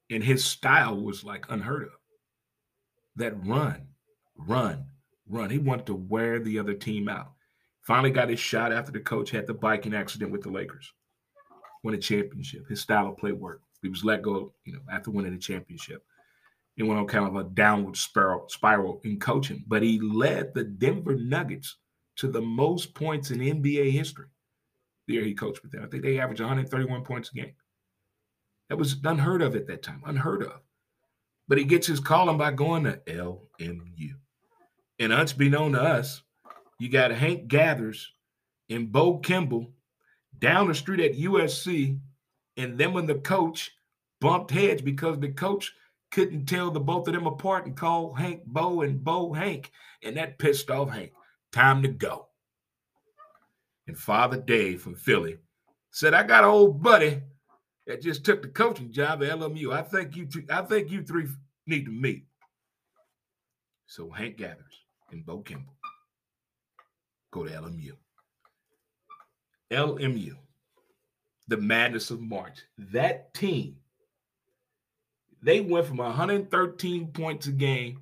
And 0.09 0.23
his 0.23 0.43
style 0.43 0.99
was 0.99 1.23
like 1.23 1.45
unheard 1.49 1.83
of. 1.83 1.89
That 3.15 3.45
run, 3.45 3.87
run, 4.35 4.87
run. 5.29 5.49
He 5.49 5.57
wanted 5.57 5.85
to 5.87 5.95
wear 5.95 6.39
the 6.39 6.59
other 6.59 6.73
team 6.73 7.09
out. 7.09 7.33
Finally 7.81 8.11
got 8.11 8.29
his 8.29 8.39
shot 8.39 8.73
after 8.73 8.91
the 8.91 8.99
coach 8.99 9.31
had 9.31 9.47
the 9.47 9.53
biking 9.53 9.93
accident 9.93 10.31
with 10.31 10.41
the 10.41 10.49
Lakers. 10.49 10.91
Won 11.83 11.93
a 11.93 11.97
championship. 11.97 12.67
His 12.67 12.81
style 12.81 13.07
of 13.07 13.17
play 13.17 13.31
worked. 13.31 13.63
He 13.81 13.89
was 13.89 14.03
let 14.03 14.21
go, 14.21 14.53
you 14.65 14.73
know, 14.73 14.81
after 14.91 15.11
winning 15.11 15.31
the 15.31 15.37
championship. 15.37 16.03
He 16.75 16.83
went 16.83 16.99
on 16.99 17.07
kind 17.07 17.25
of 17.25 17.35
a 17.35 17.49
downward 17.49 17.97
spiral, 17.97 18.47
spiral 18.49 19.01
in 19.03 19.19
coaching, 19.19 19.63
but 19.67 19.81
he 19.81 19.99
led 19.99 20.53
the 20.53 20.63
Denver 20.63 21.15
Nuggets 21.15 21.77
to 22.17 22.27
the 22.27 22.41
most 22.41 22.93
points 22.93 23.31
in 23.31 23.39
NBA 23.39 23.91
history. 23.91 24.27
The 25.07 25.13
year 25.13 25.23
he 25.23 25.33
coached 25.33 25.63
with 25.63 25.71
them, 25.71 25.83
I 25.83 25.87
think 25.87 26.03
they 26.03 26.19
averaged 26.19 26.41
131 26.41 27.03
points 27.03 27.31
a 27.31 27.35
game. 27.35 27.53
That 28.69 28.77
was 28.77 28.97
unheard 29.03 29.41
of 29.41 29.55
at 29.55 29.67
that 29.67 29.81
time, 29.81 30.01
unheard 30.05 30.43
of. 30.43 30.59
But 31.47 31.57
he 31.57 31.63
gets 31.63 31.87
his 31.87 32.01
calling 32.01 32.37
by 32.37 32.51
going 32.51 32.83
to 32.83 32.99
LMU. 33.07 34.15
And 34.99 35.13
unbeknown 35.13 35.73
to 35.73 35.81
us, 35.81 36.23
you 36.79 36.89
got 36.89 37.11
Hank 37.11 37.47
Gathers 37.47 38.11
and 38.69 38.91
Bo 38.91 39.17
Kimble 39.19 39.71
down 40.39 40.67
the 40.67 40.75
street 40.75 40.99
at 40.99 41.17
USC. 41.17 41.99
And 42.57 42.77
then 42.77 42.93
when 42.93 43.05
the 43.05 43.15
coach 43.15 43.71
bumped 44.19 44.51
heads 44.51 44.81
because 44.81 45.19
the 45.19 45.29
coach 45.29 45.73
couldn't 46.11 46.45
tell 46.45 46.71
the 46.71 46.79
both 46.79 47.07
of 47.07 47.13
them 47.13 47.27
apart 47.27 47.65
and 47.65 47.75
call 47.75 48.13
Hank 48.13 48.43
Bo 48.45 48.81
and 48.81 49.03
Bo 49.03 49.33
Hank. 49.33 49.71
And 50.03 50.17
that 50.17 50.39
pissed 50.39 50.71
off 50.71 50.89
Hank. 50.89 51.11
Time 51.51 51.81
to 51.83 51.89
go. 51.89 52.27
And 53.87 53.97
Father 53.97 54.37
Dave 54.37 54.81
from 54.81 54.95
Philly 54.95 55.37
said, 55.91 56.13
I 56.13 56.23
got 56.23 56.43
an 56.43 56.49
old 56.49 56.81
buddy 56.81 57.21
that 57.85 58.01
just 58.01 58.25
took 58.25 58.41
the 58.41 58.49
coaching 58.49 58.91
job 58.91 59.23
at 59.23 59.29
LMU. 59.29 59.71
I 59.71 59.81
think 59.81 60.15
you 60.15 60.25
two, 60.25 60.43
I 60.49 60.61
think 60.61 60.91
you 60.91 61.03
three 61.03 61.27
need 61.65 61.85
to 61.85 61.91
meet. 61.91 62.25
So 63.85 64.09
Hank 64.09 64.37
Gathers 64.37 64.83
and 65.11 65.25
Bo 65.25 65.39
Kimble 65.39 65.75
go 67.31 67.43
to 67.43 67.51
LMU. 67.51 67.91
LMU, 69.71 70.35
the 71.47 71.57
madness 71.57 72.09
of 72.09 72.21
March. 72.21 72.59
That 72.77 73.33
team, 73.33 73.77
they 75.41 75.59
went 75.59 75.87
from 75.87 75.97
113 75.97 77.07
points 77.07 77.47
a 77.47 77.51
game 77.51 78.01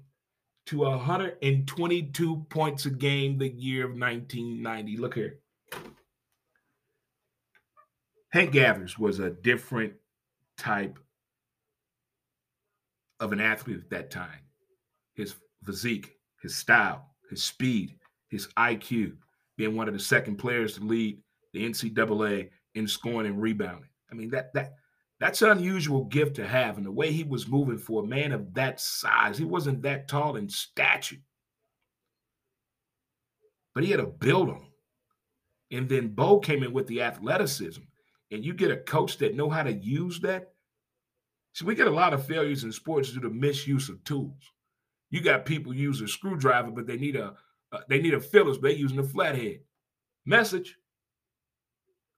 to 0.68 0.80
122 0.80 2.46
points 2.50 2.86
a 2.86 2.90
game 2.90 3.38
the 3.38 3.50
year 3.50 3.86
of 3.86 3.92
1990. 3.92 4.98
Look 4.98 5.16
here. 5.16 5.40
Hank 8.32 8.52
Gathers 8.52 9.00
was 9.00 9.20
a 9.20 9.30
different 9.30 9.94
type 10.58 11.00
of 13.20 13.32
an 13.32 13.40
athlete 13.40 13.78
at 13.78 13.90
that 13.92 14.12
time. 14.12 14.42
His 15.16 15.36
physique, 15.64 16.18
his 16.42 16.56
style, 16.56 17.10
his 17.30 17.44
speed, 17.44 17.96
his 18.30 18.48
IQ, 18.58 19.16
being 19.58 19.76
one 19.76 19.88
of 19.88 19.94
the 19.94 20.00
second 20.00 20.38
players 20.38 20.76
to 20.76 20.84
lead 20.84 21.20
the 21.54 21.68
NCAA 21.68 22.50
in 22.76 22.88
scoring 22.88 23.28
and 23.28 23.42
rebounding. 23.42 23.90
I 24.12 24.16
mean, 24.16 24.30
that 24.32 24.54
that 24.54 24.74
that's 25.20 25.42
an 25.42 25.52
unusual 25.52 26.06
gift 26.06 26.36
to 26.36 26.48
have. 26.48 26.78
And 26.78 26.86
the 26.86 26.92
way 26.92 27.12
he 27.12 27.24
was 27.24 27.48
moving 27.48 27.78
for 27.78 28.04
a 28.04 28.08
man 28.08 28.32
of 28.32 28.54
that 28.54 28.80
size, 28.80 29.38
he 29.38 29.46
wasn't 29.46 29.82
that 29.84 30.08
tall 30.08 30.36
in 30.36 30.50
stature, 30.50 31.18
but 33.74 33.84
he 33.84 33.92
had 33.92 34.00
a 34.00 34.06
build 34.06 34.50
on. 34.50 34.68
And 35.72 35.90
then 35.90 36.10
Bo 36.10 36.40
came 36.40 36.64
in 36.64 36.74
with 36.74 36.88
the 36.88 37.02
athleticism 37.02 37.82
and 38.32 38.46
you 38.46 38.54
get 38.54 38.72
a 38.72 38.78
coach 38.78 39.18
that 39.18 39.36
know 39.36 39.50
how 39.50 39.64
to 39.64 39.74
use 39.74 40.20
that. 40.22 40.54
See, 41.54 41.66
we 41.66 41.76
get 41.76 41.88
a 41.88 41.92
lot 41.92 42.14
of 42.14 42.26
failures 42.26 42.64
in 42.64 42.72
sports 42.72 43.12
due 43.12 43.22
to 43.22 43.30
misuse 43.30 43.90
of 43.90 44.04
tools. 44.04 44.52
You 45.16 45.22
got 45.22 45.46
people 45.46 45.72
a 45.72 46.08
screwdriver, 46.10 46.72
but 46.72 46.88
they 46.88 46.98
need 46.98 47.16
a 47.16 47.36
uh, 47.72 47.80
they 47.88 48.02
need 48.02 48.14
a 48.14 48.20
Phillips, 48.20 48.58
but 48.58 48.68
they 48.68 48.76
using 48.76 49.00
a 49.00 49.04
flathead. 49.04 49.62
Message. 50.26 50.76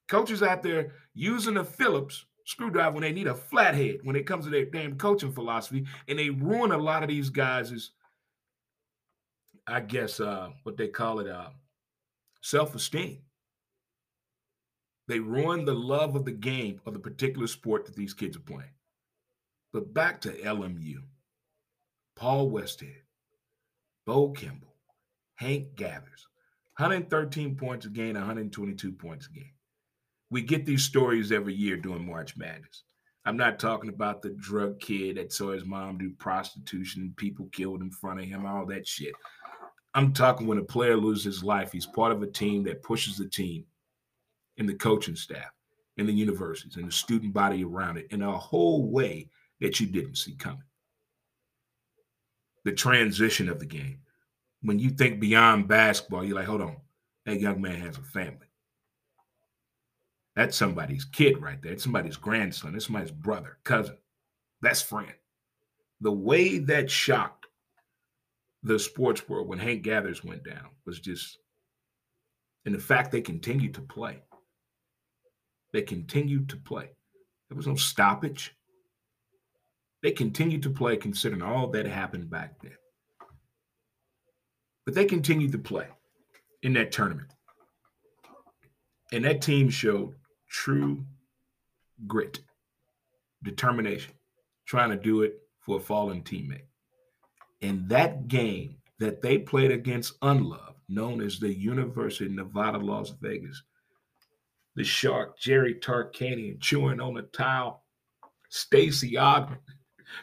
Coaches 0.08 0.42
out 0.42 0.64
there 0.64 0.94
using 1.14 1.58
a 1.58 1.64
Phillips 1.64 2.26
screwdriver 2.46 2.94
when 2.94 3.04
they 3.04 3.12
need 3.12 3.28
a 3.28 3.36
flathead 3.36 4.00
when 4.02 4.16
it 4.16 4.26
comes 4.26 4.46
to 4.46 4.50
their 4.50 4.66
damn 4.66 4.98
coaching 4.98 5.32
philosophy, 5.32 5.86
and 6.08 6.18
they 6.18 6.32
ruin 6.32 6.72
a 6.72 6.78
lot 6.78 7.04
of 7.04 7.10
these 7.10 7.30
guys' 7.30 7.92
I 9.68 9.82
guess 9.82 10.20
uh, 10.20 10.50
what 10.64 10.76
they 10.76 10.88
call 10.88 11.20
it, 11.20 11.30
uh, 11.30 11.50
self-esteem. 12.42 13.20
They 15.08 15.20
ruin 15.20 15.66
the 15.66 15.76
love 15.76 16.16
of 16.16 16.26
the 16.26 16.32
game 16.32 16.82
of 16.88 16.96
the 16.96 17.00
particular 17.00 17.46
sport 17.46 17.86
that 17.86 17.96
these 17.96 18.16
kids 18.16 18.38
are 18.38 18.40
playing. 18.40 18.74
But 19.72 19.94
back 19.94 20.20
to 20.22 20.32
LMU. 20.32 21.04
Paul 22.18 22.50
Westhead, 22.50 23.04
Bo 24.08 24.32
Kimble, 24.32 24.74
Hank 25.36 25.76
Gathers, 25.76 26.28
113 26.78 27.56
points 27.56 27.86
a 27.86 27.90
game, 27.90 28.16
122 28.16 28.92
points 28.92 29.28
a 29.28 29.32
game. 29.38 29.54
We 30.32 30.42
get 30.42 30.66
these 30.66 30.84
stories 30.84 31.32
every 31.32 31.54
year 31.54 31.78
during 31.78 32.08
March 32.08 32.36
Madness. 32.36 32.84
I'm 33.24 33.38
not 33.38 33.60
talking 33.60 33.92
about 33.92 34.24
the 34.24 34.32
drug 34.32 34.80
kid 34.80 35.18
that 35.18 35.32
saw 35.32 35.52
his 35.52 35.64
mom 35.64 36.00
do 36.00 36.10
prostitution 36.10 37.04
and 37.04 37.18
people 37.18 37.50
killed 37.52 37.82
in 37.82 37.92
front 37.92 38.20
of 38.20 38.26
him, 38.26 38.48
all 38.48 38.66
that 38.66 38.88
shit. 38.88 39.14
I'm 39.94 40.12
talking 40.12 40.48
when 40.48 40.58
a 40.58 40.64
player 40.64 40.98
loses 40.98 41.24
his 41.26 41.44
life, 41.44 41.72
he's 41.72 41.86
part 41.86 42.12
of 42.12 42.24
a 42.24 42.28
team 42.28 42.64
that 42.64 42.82
pushes 42.82 43.18
the 43.18 43.28
team 43.28 43.64
and 44.58 44.68
the 44.68 44.74
coaching 44.74 45.16
staff, 45.16 45.52
and 45.98 46.10
the 46.10 46.14
universities, 46.14 46.78
and 46.78 46.88
the 46.88 46.92
student 46.92 47.32
body 47.32 47.64
around 47.64 47.98
it 47.98 48.08
in 48.10 48.24
a 48.24 48.38
whole 48.38 48.90
way 48.90 49.30
that 49.62 49.80
you 49.80 49.86
didn't 49.86 50.16
see 50.16 50.34
coming. 50.34 50.64
The 52.68 52.74
transition 52.74 53.48
of 53.48 53.60
the 53.60 53.66
game. 53.66 54.00
When 54.62 54.78
you 54.78 54.90
think 54.90 55.22
beyond 55.22 55.70
basketball, 55.70 56.26
you're 56.26 56.36
like, 56.36 56.48
hold 56.48 56.62
on, 56.62 56.76
that 57.26 57.40
young 57.40 57.62
man 57.62 57.80
has 57.80 57.98
a 57.98 58.02
family. 58.02 58.50
That's 60.36 60.58
somebody's 60.58 61.06
kid 61.06 61.42
right 61.42 61.62
there. 61.62 61.72
It's 61.72 61.84
somebody's 61.84 62.18
grandson. 62.18 62.76
It's 62.76 62.88
somebody's 62.88 63.12
brother, 63.12 63.58
cousin, 63.64 63.96
best 64.62 64.90
friend. 64.90 65.14
The 66.02 66.12
way 66.12 66.60
that 66.60 66.92
shocked 66.92 67.46
the 68.64 68.78
sports 68.78 69.30
world 69.30 69.48
when 69.48 69.60
Hank 69.60 69.84
Gathers 69.84 70.26
went 70.26 70.44
down 70.44 70.68
was 70.86 71.00
just, 71.00 71.38
and 72.66 72.76
the 72.76 72.80
fact 72.80 73.14
they 73.14 73.22
continued 73.22 73.76
to 73.76 73.82
play. 73.82 74.22
They 75.72 75.84
continued 75.84 76.50
to 76.50 76.58
play. 76.58 76.90
There 77.48 77.56
was 77.56 77.68
no 77.68 77.76
stoppage. 77.76 78.57
They 80.08 80.14
continued 80.14 80.64
to 80.64 80.70
play 80.70 80.96
considering 80.96 81.42
all 81.42 81.68
that 81.72 81.86
happened 81.86 82.30
back 82.30 82.62
then. 82.62 82.78
But 84.86 84.96
they 84.96 85.04
continued 85.04 85.52
to 85.52 85.58
play 85.58 85.88
in 86.64 86.72
that 86.76 86.94
tournament. 86.94 87.28
And 89.12 89.26
that 89.26 89.42
team 89.42 89.70
showed 89.70 90.16
true 90.50 91.04
grit, 92.08 92.40
determination, 93.44 94.14
trying 94.66 94.92
to 94.92 94.96
do 94.96 95.24
it 95.24 95.42
for 95.60 95.76
a 95.76 95.82
fallen 95.82 96.22
teammate. 96.22 96.70
In 97.60 97.86
that 97.90 98.30
game 98.30 98.78
that 99.00 99.22
they 99.22 99.38
played 99.38 99.72
against 99.72 100.18
UNLV, 100.22 100.74
known 100.88 101.20
as 101.20 101.38
the 101.38 101.54
University 101.54 102.28
of 102.28 102.32
Nevada, 102.32 102.78
Las 102.78 103.10
Vegas, 103.20 103.62
the 104.78 104.86
shark, 104.86 105.38
Jerry 105.38 105.76
Tarkanian, 105.76 106.62
chewing 106.62 107.02
on 107.02 107.18
a 107.18 107.24
towel, 107.24 107.84
Stacy 108.48 109.16
Augmon, 109.16 109.58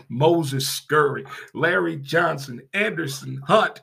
Moses 0.09 0.69
Scurry, 0.69 1.25
Larry 1.53 1.97
Johnson, 1.97 2.61
Anderson 2.73 3.41
Hunt. 3.47 3.81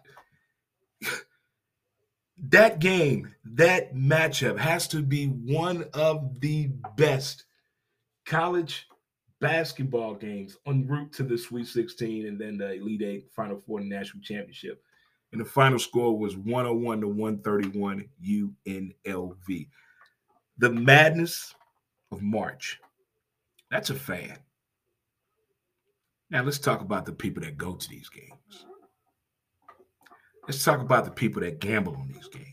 that 2.49 2.79
game, 2.79 3.33
that 3.43 3.93
matchup 3.93 4.57
has 4.57 4.87
to 4.89 5.01
be 5.01 5.27
one 5.27 5.85
of 5.93 6.39
the 6.41 6.67
best 6.97 7.45
college 8.25 8.87
basketball 9.39 10.13
games 10.13 10.57
en 10.67 10.87
route 10.87 11.11
to 11.13 11.23
the 11.23 11.37
Sweet 11.37 11.67
16 11.67 12.27
and 12.27 12.39
then 12.39 12.57
the 12.57 12.73
Elite 12.73 13.01
Eight 13.01 13.27
Final 13.35 13.61
Four 13.65 13.81
National 13.81 14.23
Championship. 14.23 14.81
And 15.31 15.41
the 15.41 15.45
final 15.45 15.79
score 15.79 16.17
was 16.17 16.35
101 16.35 17.01
to 17.01 17.07
131 17.07 18.05
UNLV. 18.23 19.67
The 20.57 20.69
madness 20.69 21.55
of 22.11 22.21
March. 22.21 22.79
That's 23.69 23.89
a 23.89 23.95
fan. 23.95 24.37
Now 26.31 26.43
let's 26.43 26.59
talk 26.59 26.79
about 26.79 27.05
the 27.05 27.11
people 27.11 27.43
that 27.43 27.57
go 27.57 27.75
to 27.75 27.89
these 27.89 28.07
games. 28.07 28.65
Let's 30.47 30.63
talk 30.63 30.79
about 30.79 31.03
the 31.03 31.11
people 31.11 31.41
that 31.41 31.59
gamble 31.59 31.95
on 31.95 32.07
these 32.07 32.29
games. 32.29 32.47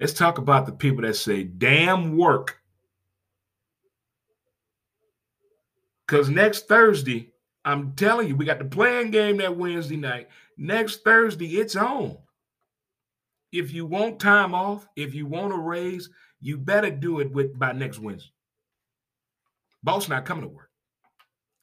Let's 0.00 0.12
talk 0.12 0.38
about 0.38 0.66
the 0.66 0.72
people 0.72 1.02
that 1.02 1.14
say, 1.14 1.44
damn 1.44 2.16
work. 2.16 2.58
Because 6.06 6.28
next 6.28 6.66
Thursday, 6.66 7.32
I'm 7.64 7.92
telling 7.92 8.28
you, 8.28 8.36
we 8.36 8.44
got 8.44 8.58
the 8.58 8.64
playing 8.64 9.12
game 9.12 9.38
that 9.38 9.56
Wednesday 9.56 9.96
night. 9.96 10.28
Next 10.56 11.02
Thursday, 11.02 11.56
it's 11.56 11.76
on. 11.76 12.18
If 13.52 13.72
you 13.72 13.86
want 13.86 14.20
time 14.20 14.54
off, 14.54 14.86
if 14.96 15.14
you 15.14 15.26
want 15.26 15.52
a 15.52 15.56
raise, 15.56 16.10
you 16.40 16.58
better 16.58 16.90
do 16.90 17.20
it 17.20 17.32
with 17.32 17.58
by 17.58 17.72
next 17.72 18.00
Wednesday. 18.00 18.32
Boss 19.82 20.08
not 20.08 20.24
coming 20.24 20.42
to 20.42 20.48
work. 20.48 20.65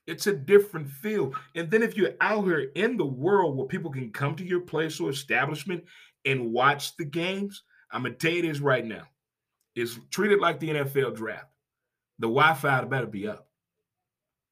It's 0.05 0.27
a 0.27 0.33
different 0.33 0.89
feel. 0.89 1.33
And 1.55 1.72
then 1.72 1.81
if 1.81 1.95
you're 1.95 2.15
out 2.19 2.43
here 2.43 2.72
in 2.75 2.98
the 2.98 3.05
world 3.05 3.55
where 3.55 3.67
people 3.67 3.91
can 3.91 4.12
come 4.12 4.36
to 4.36 4.45
your 4.45 4.62
place 4.62 5.00
or 5.00 5.10
establishment 5.10 5.83
and 6.25 6.51
watch 6.51 6.95
the 6.98 7.05
games, 7.05 7.63
I'm 7.91 8.03
gonna 8.03 8.15
tell 8.15 8.31
you 8.31 8.41
this 8.41 8.60
right 8.60 8.86
now. 8.86 9.07
It's 9.75 9.98
treated 10.12 10.39
like 10.39 10.60
the 10.60 10.69
NFL 10.69 11.15
draft. 11.15 11.50
The 12.19 12.27
Wi-Fi 12.27 12.83
better 12.86 13.07
be 13.07 13.27
up. 13.27 13.48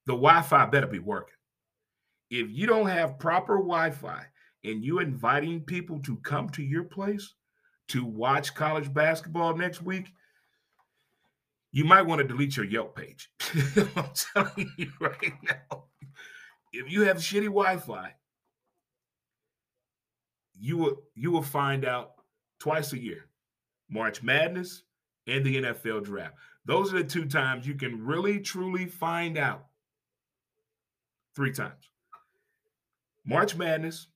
The 0.06 0.14
Wi-Fi 0.14 0.66
better 0.68 0.88
be 0.88 1.00
working. 1.00 1.36
If 2.30 2.50
you 2.50 2.66
don't 2.66 2.88
have 2.88 3.20
proper 3.20 3.58
Wi-Fi 3.58 4.26
and 4.64 4.84
you're 4.84 5.02
inviting 5.02 5.62
people 5.62 6.00
to 6.00 6.16
come 6.18 6.50
to 6.52 6.64
your 6.64 6.84
place 6.84 7.34
to 7.90 8.06
watch 8.06 8.56
college 8.56 8.92
basketball 8.94 9.56
next 9.56 9.82
week, 9.82 10.14
you 11.72 11.84
might 11.84 12.04
want 12.04 12.22
to 12.22 12.28
delete 12.28 12.56
your 12.58 12.66
Yelp 12.66 12.96
page. 12.96 13.31
I'm 13.96 14.10
telling 14.34 14.72
you 14.78 14.92
right 15.00 15.34
now. 15.44 15.86
If 16.74 16.92
you 16.92 17.04
have 17.04 17.18
shitty 17.18 17.46
Wi-Fi, 17.46 18.14
you 20.60 20.78
will 20.78 21.02
you 21.16 21.32
will 21.32 21.42
find 21.42 21.86
out 21.86 22.14
twice 22.60 22.94
a 22.94 23.00
year. 23.00 23.26
March 23.90 24.24
Madness 24.24 24.84
and 25.28 25.46
the 25.46 25.64
NFL 25.64 26.04
draft. 26.04 26.36
Those 26.66 26.94
are 26.94 27.00
the 27.00 27.10
two 27.10 27.26
times 27.26 27.68
you 27.68 27.76
can 27.76 28.06
really 28.06 28.40
truly 28.40 28.86
find 28.86 29.38
out. 29.38 29.66
Three 31.36 31.52
times. 31.52 31.90
March 33.26 33.56
Madness, 33.56 34.08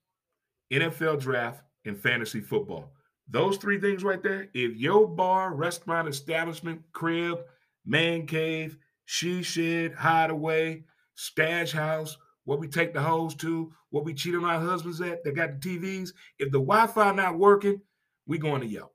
NFL 0.71 1.19
draft, 1.19 1.63
and 1.85 1.99
fantasy 1.99 2.41
football. 2.41 2.91
Those 3.27 3.57
three 3.57 3.79
things 3.79 4.03
right 4.03 4.21
there, 4.21 4.49
if 4.53 4.75
your 4.75 5.07
bar, 5.07 5.53
restaurant, 5.53 6.07
establishment, 6.07 6.81
crib, 6.91 7.39
man 7.85 8.27
cave, 8.27 8.77
she 9.05 9.43
shed, 9.43 9.93
hideaway, 9.93 10.83
stash 11.13 11.71
house, 11.71 12.17
what 12.43 12.59
we 12.59 12.67
take 12.67 12.93
the 12.93 13.01
hoes 13.01 13.35
to, 13.35 13.71
what 13.89 14.05
we 14.05 14.13
cheat 14.13 14.35
on 14.35 14.45
our 14.45 14.59
husbands 14.59 15.01
at, 15.01 15.23
they 15.23 15.31
got 15.31 15.61
the 15.61 15.77
TVs. 15.77 16.11
If 16.37 16.51
the 16.51 16.59
Wi-Fi 16.59 17.11
not 17.13 17.37
working, 17.37 17.81
we 18.27 18.37
going 18.37 18.61
to 18.61 18.67
Yelp. 18.67 18.93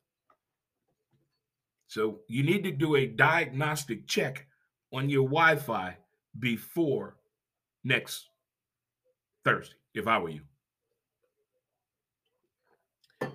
So 1.87 2.21
you 2.29 2.43
need 2.45 2.63
to 2.65 2.71
do 2.71 2.97
a 2.97 3.07
diagnostic 3.07 4.07
check 4.07 4.47
on 4.93 5.09
your 5.09 5.25
Wi-Fi 5.25 5.97
before 6.39 7.17
next 7.83 8.29
Thursday, 9.45 9.75
if 9.95 10.07
I 10.07 10.19
were 10.19 10.29
you. 10.31 10.43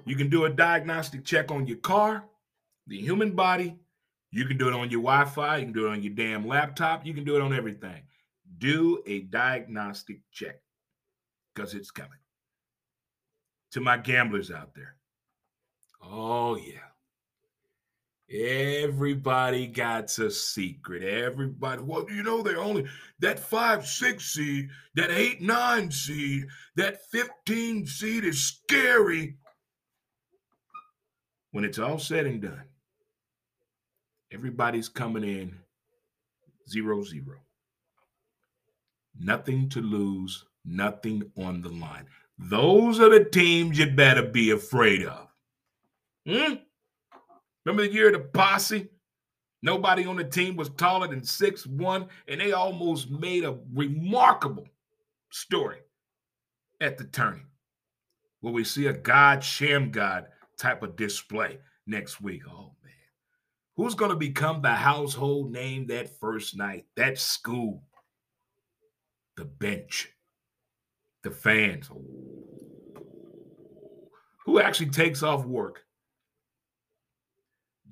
You 0.06 0.16
can 0.16 0.30
do 0.30 0.46
a 0.46 0.50
diagnostic 0.50 1.26
check 1.26 1.52
on 1.52 1.68
your 1.68 1.78
car, 1.78 2.26
the 2.88 3.00
human 3.00 3.32
body. 3.32 3.78
You 4.36 4.46
can 4.46 4.58
do 4.58 4.68
it 4.68 4.74
on 4.74 4.92
your 4.92 5.02
Wi 5.02 5.24
Fi. 5.24 5.56
You 5.56 5.64
can 5.64 5.72
do 5.72 5.88
it 5.88 5.92
on 5.92 6.04
your 6.04 6.14
damn 6.14 6.46
laptop. 6.46 7.06
You 7.06 7.14
can 7.14 7.24
do 7.24 7.38
it 7.38 7.42
on 7.42 7.54
everything. 7.54 8.02
Do 8.58 9.02
a 9.06 9.22
diagnostic 9.22 10.20
check 10.30 10.60
because 11.54 11.74
it's 11.74 11.90
coming. 11.90 12.20
To 13.72 13.80
my 13.80 13.96
gamblers 13.96 14.52
out 14.52 14.76
there. 14.76 14.98
Oh, 16.04 16.58
yeah. 16.58 16.82
Everybody 18.30 19.68
got 19.68 20.18
a 20.20 20.30
secret. 20.30 21.04
Everybody, 21.04 21.82
well, 21.84 22.06
you 22.10 22.22
know, 22.22 22.42
they 22.42 22.56
only 22.56 22.88
that 23.20 23.40
five, 23.40 23.88
six 23.88 24.34
seed, 24.34 24.68
that 24.96 25.12
eight, 25.12 25.42
nine 25.42 25.90
seed, 25.90 26.48
that 26.76 27.06
15 27.10 27.86
seed 27.86 28.26
is 28.26 28.44
scary 28.44 29.38
when 31.52 31.64
it's 31.64 31.80
all 31.80 32.00
said 32.00 32.26
and 32.26 32.42
done, 32.42 32.66
everybody's 34.36 34.90
coming 34.90 35.24
in 35.24 35.58
zero 36.70 37.02
zero. 37.04 37.38
Nothing 39.18 39.70
to 39.70 39.82
lose, 39.82 40.46
nothing 40.66 41.24
on 41.38 41.62
the 41.62 41.70
line. 41.70 42.06
Those 42.38 43.00
are 43.00 43.10
the 43.10 43.24
teams 43.24 43.80
you 43.80 43.90
better 43.92 44.24
be 44.24 44.52
afraid 44.52 45.06
of. 45.06 45.28
Hmm? 46.28 46.56
Remember 47.64 47.88
the 47.88 47.94
year 47.94 48.08
of 48.08 48.14
the 48.14 48.20
posse? 48.20 48.90
Nobody 49.62 50.06
on 50.06 50.18
the 50.18 50.26
team 50.26 50.58
was 50.58 50.70
taller 50.70 51.08
than 51.08 51.24
six 51.24 51.66
one, 51.66 52.08
and 52.28 52.42
they 52.42 52.52
almost 52.52 53.10
made 53.10 53.46
a 53.46 53.58
remarkable 53.74 54.68
story 55.32 55.80
at 56.82 56.98
the 56.98 57.06
turning. 57.06 57.48
Where 58.42 58.54
we 58.54 58.66
see 58.66 58.88
a 58.88 58.94
God, 58.94 59.44
sham 59.44 59.92
God, 59.92 60.28
type 60.58 60.84
of 60.84 60.98
display 60.98 61.58
next 61.88 62.22
week. 62.22 62.42
Oh 62.48 62.75
who's 63.76 63.96
going 63.96 64.12
to 64.12 64.18
become 64.18 64.62
the 64.62 64.74
household 64.74 65.52
name 65.52 65.88
that 65.88 66.20
first 66.20 66.58
night? 66.58 66.86
That 66.96 67.18
school, 67.18 67.84
the 69.38 69.46
bench, 69.46 70.10
the 71.24 71.32
fans. 71.32 71.90
Who 74.46 74.60
actually 74.60 74.92
takes 74.92 75.24
off 75.24 75.46
work? 75.46 75.82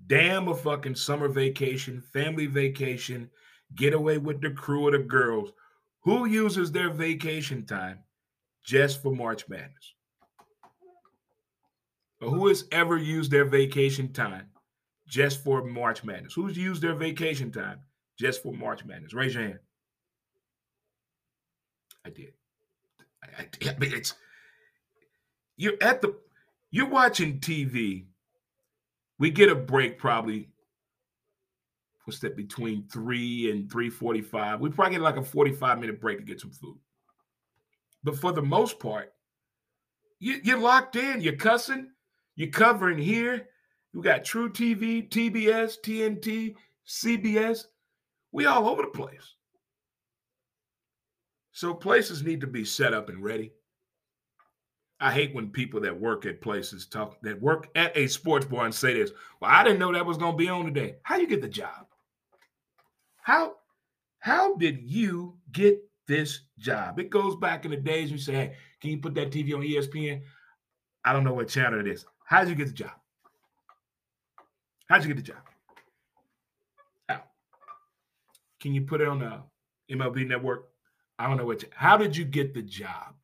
Damn 0.07 0.47
a 0.47 0.55
fucking 0.55 0.95
summer 0.95 1.27
vacation, 1.27 2.01
family 2.13 2.45
vacation, 2.45 3.29
get 3.75 3.93
away 3.93 4.17
with 4.17 4.41
the 4.41 4.51
crew 4.51 4.87
of 4.87 4.93
the 4.93 4.99
girls. 4.99 5.51
Who 6.01 6.25
uses 6.25 6.71
their 6.71 6.89
vacation 6.89 7.65
time 7.65 7.99
just 8.63 9.01
for 9.01 9.15
March 9.15 9.47
Madness? 9.47 9.93
who 12.29 12.47
has 12.47 12.65
ever 12.71 12.97
used 12.97 13.31
their 13.31 13.45
vacation 13.45 14.11
time 14.13 14.47
just 15.13 15.43
for 15.43 15.63
March 15.63 16.03
Madness? 16.03 16.33
Who's 16.33 16.57
used 16.57 16.81
their 16.81 16.95
vacation 16.95 17.51
time 17.51 17.79
just 18.17 18.41
for 18.41 18.51
March 18.51 18.83
Madness? 18.83 19.13
Raise 19.13 19.35
your 19.35 19.43
hand. 19.43 19.59
I 22.03 22.09
did. 22.09 22.33
I, 23.23 23.43
I, 23.43 23.69
I 23.69 23.77
mean, 23.77 23.93
it's 23.93 24.15
you're 25.55 25.77
at 25.81 26.01
the 26.01 26.15
you're 26.71 26.89
watching 26.89 27.39
TV. 27.39 28.05
We 29.19 29.29
get 29.29 29.51
a 29.51 29.55
break 29.55 29.99
probably. 29.99 30.49
What's 32.05 32.19
that 32.21 32.35
between 32.35 32.87
three 32.91 33.51
and 33.51 33.71
three 33.71 33.91
forty-five? 33.91 34.59
We 34.59 34.71
probably 34.71 34.95
get 34.95 35.03
like 35.03 35.17
a 35.17 35.23
forty-five 35.23 35.79
minute 35.79 36.01
break 36.01 36.17
to 36.17 36.25
get 36.25 36.41
some 36.41 36.51
food. 36.51 36.79
But 38.03 38.17
for 38.17 38.31
the 38.33 38.41
most 38.41 38.79
part, 38.79 39.13
you, 40.19 40.39
you're 40.43 40.57
locked 40.57 40.95
in. 40.95 41.21
You're 41.21 41.35
cussing. 41.35 41.91
You're 42.35 42.49
covering 42.49 42.97
here. 42.97 43.47
You 43.93 44.01
got 44.01 44.23
truTV, 44.23 45.09
TBS, 45.09 45.77
TNT, 45.83 46.55
CBS. 46.87 47.65
We 48.31 48.45
all 48.45 48.67
over 48.67 48.81
the 48.81 48.87
place. 48.87 49.35
So 51.51 51.73
places 51.73 52.23
need 52.23 52.41
to 52.41 52.47
be 52.47 52.65
set 52.65 52.93
up 52.93 53.09
and 53.09 53.23
ready. 53.23 53.53
I 54.99 55.11
hate 55.11 55.35
when 55.35 55.49
people 55.49 55.81
that 55.81 55.99
work 55.99 56.25
at 56.25 56.41
places 56.41 56.87
talk 56.87 57.21
that 57.21 57.39
work 57.41 57.67
at 57.75 57.95
a 57.95 58.07
sports 58.07 58.45
bar 58.45 58.65
and 58.65 58.73
say 58.73 58.93
this. 58.93 59.11
Well, 59.39 59.51
I 59.51 59.63
didn't 59.63 59.79
know 59.79 59.91
that 59.93 60.05
was 60.05 60.17
going 60.17 60.31
to 60.31 60.37
be 60.37 60.49
on 60.49 60.65
today. 60.65 60.95
How 61.03 61.17
you 61.17 61.27
get 61.27 61.41
the 61.41 61.49
job? 61.49 61.87
How 63.17 63.55
how 64.19 64.55
did 64.55 64.81
you 64.81 65.37
get 65.51 65.79
this 66.07 66.39
job? 66.57 66.99
It 66.99 67.09
goes 67.09 67.35
back 67.35 67.65
in 67.65 67.71
the 67.71 67.77
days 67.77 68.11
you 68.11 68.17
say, 68.17 68.33
"Hey, 68.33 68.55
can 68.81 68.91
you 68.91 68.97
put 68.99 69.13
that 69.15 69.31
TV 69.31 69.53
on 69.53 69.61
ESPN?" 69.61 70.21
I 71.03 71.13
don't 71.13 71.25
know 71.25 71.33
what 71.33 71.49
channel 71.49 71.79
it 71.79 71.87
is. 71.87 72.05
How 72.25 72.39
did 72.39 72.49
you 72.49 72.55
get 72.55 72.67
the 72.67 72.73
job? 72.73 72.93
How 74.93 74.99
did 74.99 75.07
you 75.07 75.15
get 75.15 75.25
the 75.25 75.31
job? 75.31 75.41
How? 77.09 77.23
Can 78.61 78.75
you 78.75 78.83
put 78.83 79.01
it 79.01 79.07
on 79.07 79.17
the 79.17 79.41
MLB 79.91 80.27
network? 80.27 80.69
I 81.17 81.27
don't 81.27 81.37
know 81.37 81.47
what. 81.47 81.63
You, 81.63 81.69
how 81.73 81.97
did 81.97 82.15
you 82.15 82.25
get 82.25 82.53
the 82.53 82.61
job? 82.61 83.15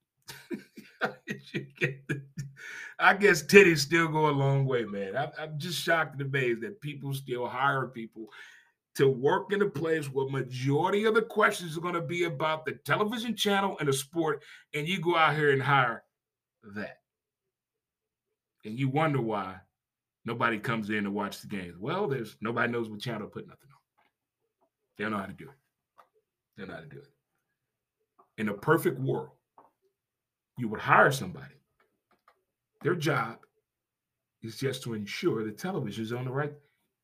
how 1.00 1.14
did 1.28 1.44
you 1.54 1.68
get 1.78 2.08
the? 2.08 2.24
I 2.98 3.14
guess 3.14 3.44
titties 3.44 3.78
still 3.78 4.08
go 4.08 4.30
a 4.30 4.32
long 4.32 4.66
way, 4.66 4.84
man. 4.84 5.16
I, 5.16 5.30
I'm 5.40 5.60
just 5.60 5.80
shocked 5.80 6.14
and 6.14 6.24
amazed 6.24 6.62
that 6.62 6.82
people 6.82 7.14
still 7.14 7.46
hire 7.46 7.86
people 7.86 8.30
to 8.96 9.08
work 9.08 9.54
in 9.54 9.62
a 9.62 9.70
place 9.70 10.08
where 10.08 10.28
majority 10.28 11.06
of 11.06 11.14
the 11.14 11.22
questions 11.22 11.78
are 11.78 11.82
going 11.82 11.94
to 11.94 12.02
be 12.02 12.24
about 12.24 12.66
the 12.66 12.80
television 12.84 13.36
channel 13.36 13.78
and 13.80 13.88
the 13.88 13.94
sport, 13.94 14.42
and 14.74 14.88
you 14.88 15.00
go 15.00 15.16
out 15.16 15.36
here 15.36 15.52
and 15.52 15.62
hire 15.62 16.02
that. 16.76 16.98
And 18.66 18.80
you 18.80 18.90
wonder 18.90 19.22
why 19.22 19.58
nobody 20.26 20.60
comes 20.60 20.90
in 20.90 21.04
to 21.04 21.12
watch 21.12 21.42
the 21.42 21.48
games. 21.48 21.78
Well, 21.78 22.08
there's 22.08 22.38
nobody 22.42 22.72
knows 22.72 22.90
what 22.90 23.00
channel 23.00 23.28
to 23.28 23.28
put 23.28 23.48
nothing 23.48 23.70
on. 23.72 23.78
They 24.98 25.04
don't 25.04 25.12
know 25.12 25.20
how 25.20 25.26
to 25.26 25.34
do 25.34 25.46
it. 25.46 25.56
They 26.58 26.64
don't 26.64 26.70
know 26.70 26.76
how 26.76 26.82
to 26.82 26.88
do 26.88 27.00
it. 27.00 27.12
In 28.38 28.50
a 28.50 28.54
perfect 28.54 29.00
world, 29.00 29.30
you 30.58 30.68
would 30.68 30.80
hire 30.80 31.12
somebody. 31.12 31.56
Their 32.82 32.96
job 32.96 33.40
is 34.42 34.58
just 34.58 34.84
to 34.84 34.94
ensure 34.94 35.44
the 35.44 35.52
television 35.52 36.04
is 36.04 36.14
on 36.14 36.26
the 36.26 36.32
right 36.32 36.54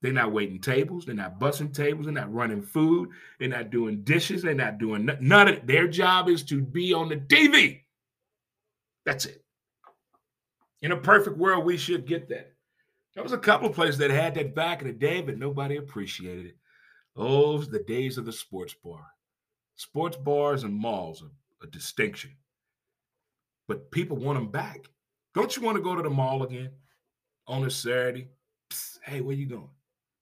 they're 0.05 0.13
not 0.13 0.33
waiting 0.33 0.59
tables. 0.59 1.05
They're 1.05 1.15
not 1.15 1.39
bussing 1.39 1.73
tables. 1.73 2.05
They're 2.05 2.13
not 2.13 2.31
running 2.31 2.61
food. 2.61 3.09
They're 3.39 3.49
not 3.49 3.71
doing 3.71 4.03
dishes. 4.03 4.43
They're 4.43 4.53
not 4.53 4.77
doing 4.77 5.09
none 5.19 5.47
of 5.47 5.55
it. 5.55 5.65
Their 5.65 5.87
job 5.87 6.29
is 6.29 6.43
to 6.43 6.61
be 6.61 6.93
on 6.93 7.09
the 7.09 7.17
TV. 7.17 7.81
That's 9.03 9.25
it. 9.25 9.43
In 10.83 10.91
a 10.91 10.97
perfect 10.97 11.37
world, 11.37 11.65
we 11.65 11.75
should 11.77 12.05
get 12.05 12.29
that. 12.29 12.53
There 13.15 13.23
was 13.23 13.31
a 13.31 13.37
couple 13.37 13.67
of 13.67 13.75
places 13.75 13.97
that 13.99 14.11
had 14.11 14.35
that 14.35 14.53
back 14.53 14.81
in 14.81 14.87
the 14.87 14.93
day, 14.93 15.21
but 15.21 15.37
nobody 15.37 15.77
appreciated 15.77 16.45
it. 16.47 16.57
Oh, 17.15 17.57
the 17.59 17.79
days 17.79 18.17
of 18.17 18.25
the 18.25 18.33
sports 18.33 18.75
bar. 18.83 19.05
Sports 19.77 20.17
bars 20.17 20.63
and 20.63 20.73
malls 20.73 21.23
are 21.23 21.31
a 21.65 21.67
distinction. 21.67 22.31
But 23.67 23.89
people 23.91 24.17
want 24.17 24.37
them 24.37 24.51
back. 24.51 24.89
Don't 25.33 25.55
you 25.55 25.63
want 25.63 25.77
to 25.77 25.83
go 25.83 25.95
to 25.95 26.03
the 26.03 26.09
mall 26.09 26.43
again 26.43 26.71
on 27.47 27.63
a 27.63 27.71
Saturday? 27.71 28.27
Psst, 28.69 28.99
hey, 29.03 29.21
where 29.21 29.35
you 29.35 29.47
going? 29.47 29.69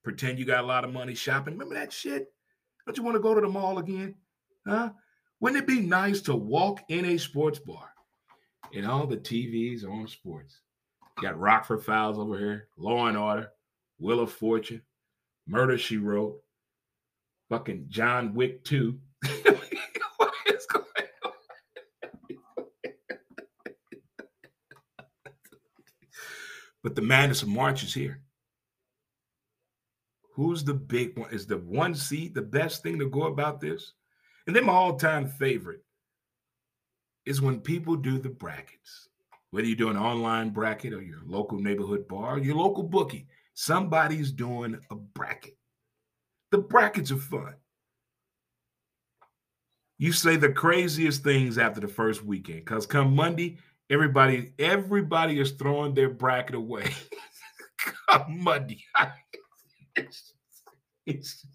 pretend 0.04 0.38
you 0.38 0.46
got 0.46 0.64
a 0.64 0.68
lot 0.68 0.84
of 0.84 0.94
money 0.94 1.16
shopping. 1.16 1.54
Remember 1.54 1.76
that 1.76 1.92
shit? 1.92 2.28
Don't 2.86 2.98
you 2.98 3.04
want 3.04 3.16
to 3.16 3.22
go 3.22 3.34
to 3.34 3.42
the 3.42 3.48
mall 3.48 3.80
again? 3.80 4.16
Huh? 4.68 4.92
Wouldn't 5.40 5.62
it 5.62 5.68
be 5.68 5.80
nice 5.80 6.22
to 6.22 6.36
walk 6.36 6.82
in 6.90 7.06
a 7.06 7.18
sports 7.18 7.60
bar 7.60 7.90
and 8.74 8.86
all 8.86 9.08
the 9.08 9.18
TVs 9.18 9.84
are 9.84 9.92
on 9.92 10.08
sports? 10.08 10.60
Got 11.22 11.40
Rockford 11.40 11.84
Files 11.84 12.18
over 12.18 12.38
here, 12.38 12.68
Law 12.78 13.08
and 13.08 13.18
Order, 13.18 13.52
Wheel 14.00 14.20
of 14.20 14.32
Fortune, 14.32 14.82
Murder 15.48 15.78
She 15.78 15.98
Wrote, 15.98 16.42
fucking 17.50 17.86
John 17.88 18.34
Wick 18.34 18.64
2. 18.64 18.98
what 20.18 20.34
is 20.48 20.66
going 20.66 20.86
on? 21.24 21.32
but 26.84 26.96
the 26.96 27.02
madness 27.02 27.44
of 27.44 27.48
March 27.48 27.84
is 27.84 27.94
here. 27.94 28.22
Who's 30.34 30.64
the 30.64 30.74
big 30.74 31.18
one? 31.18 31.32
Is 31.32 31.46
the 31.46 31.60
one 31.60 31.94
seed 31.94 32.34
the 32.34 32.42
best 32.42 32.82
thing 32.82 32.98
to 33.00 33.08
go 33.08 33.24
about 33.24 33.62
this? 33.62 33.94
And 34.48 34.56
then 34.56 34.66
my 34.66 34.74
all-time 34.74 35.28
favorite 35.28 35.82
is 37.26 37.42
when 37.42 37.62
people 37.62 37.96
do 37.96 38.18
the 38.18 38.30
brackets. 38.30 39.10
Whether 39.54 39.68
you're 39.68 39.76
doing 39.76 39.98
an 39.98 40.02
online 40.02 40.50
bracket 40.50 40.94
or 40.94 41.02
your 41.04 41.22
local 41.28 41.60
neighborhood 41.60 42.08
bar, 42.08 42.40
your 42.40 42.56
local 42.56 42.82
bookie, 42.82 43.28
somebody's 43.54 44.32
doing 44.32 44.80
a 44.90 44.96
bracket. 44.96 45.56
The 46.50 46.58
brackets 46.58 47.12
are 47.12 47.18
fun. 47.18 47.54
You 50.00 50.12
say 50.12 50.38
the 50.38 50.50
craziest 50.50 51.24
things 51.24 51.60
after 51.60 51.80
the 51.80 51.88
first 51.88 52.26
weekend, 52.26 52.66
because 52.66 52.88
come 52.88 53.16
Monday, 53.16 53.60
everybody, 53.92 54.54
everybody 54.58 55.40
is 55.40 55.52
throwing 55.52 55.94
their 55.94 56.10
bracket 56.10 56.56
away. 56.56 56.92
come 58.10 58.44
Monday. 58.44 58.84
it's, 59.96 60.34
it's 61.06 61.46